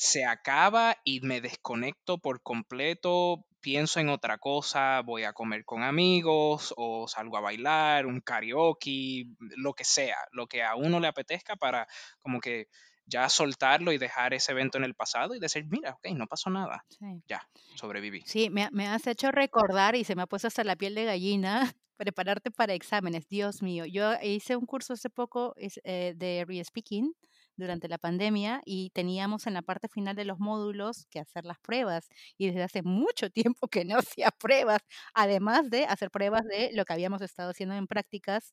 [0.00, 5.82] se acaba y me desconecto por completo, pienso en otra cosa, voy a comer con
[5.82, 9.26] amigos o salgo a bailar, un karaoke,
[9.58, 11.86] lo que sea, lo que a uno le apetezca para
[12.18, 12.68] como que
[13.04, 16.48] ya soltarlo y dejar ese evento en el pasado y decir, mira, ok, no pasó
[16.48, 17.22] nada, Sí.
[17.28, 18.22] ya, sobreviví.
[18.24, 21.04] Sí, me, me has hecho recordar y se me ha puesto hasta la piel de
[21.04, 21.60] gallina
[21.98, 23.28] prepararte para exámenes.
[23.28, 27.12] Dios mío, yo hice un curso hace poco eh, de re-speaking
[27.60, 31.58] durante la pandemia y teníamos en la parte final de los módulos que hacer las
[31.60, 32.08] pruebas
[32.38, 34.80] y desde hace mucho tiempo que no hacía pruebas,
[35.14, 38.52] además de hacer pruebas de lo que habíamos estado haciendo en prácticas,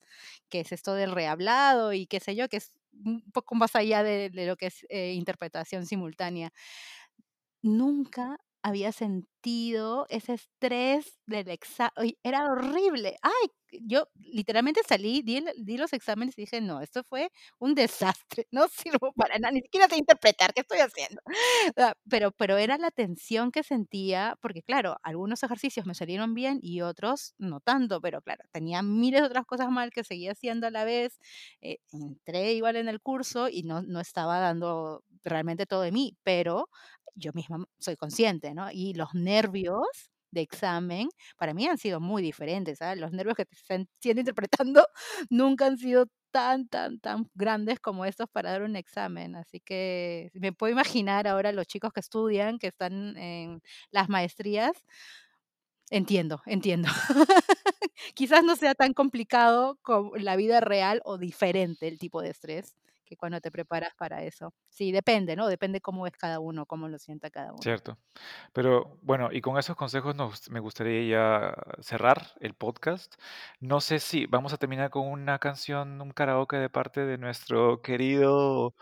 [0.50, 2.74] que es esto del rehablado y qué sé yo, que es
[3.06, 6.52] un poco más allá de, de lo que es eh, interpretación simultánea
[7.62, 11.92] nunca había sentido ese estrés del examen.
[12.24, 13.18] Era horrible.
[13.22, 18.48] Ay, yo literalmente salí, di, di los exámenes y dije, no, esto fue un desastre.
[18.52, 21.22] No sirvo para nada, ni siquiera sé interpretar qué estoy haciendo.
[21.78, 26.60] Ah, Pero, pero era la tensión que sentía, porque claro, algunos ejercicios me salieron bien
[26.62, 30.68] y otros no tanto, pero claro, tenía miles de otras cosas mal que seguía haciendo
[30.68, 31.20] a la vez.
[31.62, 36.16] Eh, entré igual en el curso y no, no estaba dando realmente todo de mí,
[36.24, 36.70] pero
[37.16, 38.70] yo misma soy consciente, ¿no?
[38.72, 39.86] Y los nervios
[40.32, 43.00] de examen para mí han sido muy diferentes, ¿sabes?
[43.00, 44.86] Los nervios que te están siendo interpretando
[45.30, 49.36] nunca han sido tan, tan, tan grandes como estos para dar un examen.
[49.36, 53.62] Así que me puedo imaginar ahora los chicos que estudian, que están en
[53.92, 54.74] las maestrías,
[55.90, 56.90] Entiendo, entiendo.
[58.16, 62.76] Quizás no sea tan complicado como la vida real o diferente el tipo de estrés
[63.08, 64.54] que cuando te preparas para eso.
[64.70, 65.48] Sí, depende, ¿no?
[65.48, 67.62] Depende cómo es cada uno, cómo lo sienta cada uno.
[67.62, 67.98] Cierto.
[68.54, 73.16] Pero bueno, y con esos consejos nos, me gustaría ya cerrar el podcast.
[73.60, 77.82] No sé si vamos a terminar con una canción, un karaoke de parte de nuestro
[77.82, 78.76] querido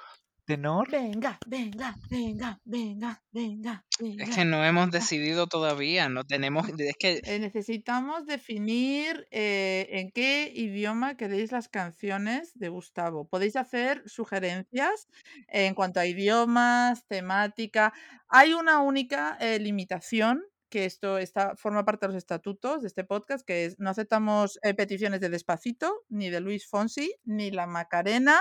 [0.46, 0.90] tenor.
[0.92, 4.26] Venga, venga, venga, venga, venga, Es venga.
[4.36, 10.52] que no hemos decidido todavía, no tenemos, es que Eh, necesitamos definir eh, en qué
[10.56, 13.28] idioma queréis las canciones de Gustavo.
[13.28, 15.08] Podéis hacer sugerencias
[15.48, 17.94] en cuanto a idiomas, temática.
[18.28, 23.04] Hay una única eh, limitación que esto está, forma parte de los estatutos de este
[23.04, 27.66] podcast, que es no aceptamos eh, peticiones de Despacito, ni de Luis Fonsi, ni la
[27.68, 28.40] Macarena,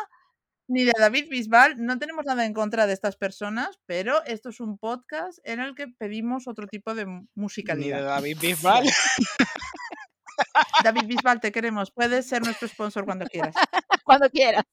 [0.69, 1.75] ni de David Bisbal.
[1.79, 5.75] No tenemos nada en contra de estas personas, pero esto es un podcast en el
[5.75, 8.05] que pedimos otro tipo de mu- ni de musicalidad.
[8.05, 8.85] David Bisbal.
[10.85, 11.91] David Bisbal, te queremos.
[11.91, 13.55] Puedes ser nuestro sponsor cuando quieras.
[14.05, 14.65] Cuando quieras.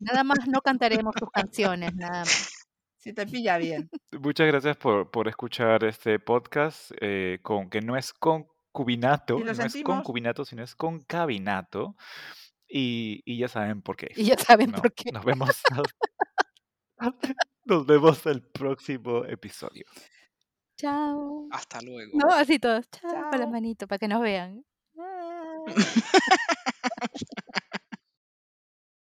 [0.00, 2.66] Nada más no cantaremos tus canciones, nada más.
[2.96, 3.88] Si te pilla bien.
[4.10, 9.56] Muchas gracias por, por escuchar este podcast, eh, con, que no es concubinato, no es
[9.56, 9.96] sentimos.
[9.98, 11.94] concubinato, sino es concabinato.
[12.68, 14.12] Y, y ya saben por qué.
[14.14, 14.78] Y ya saben ¿no?
[14.80, 15.10] por qué.
[15.10, 15.62] Nos vemos,
[17.64, 19.84] nos vemos el próximo episodio.
[20.76, 21.48] Chao.
[21.50, 22.12] Hasta luego.
[22.14, 22.88] No, así todos.
[22.90, 23.50] Chao, con la Chao.
[23.50, 24.64] manito para que nos vean.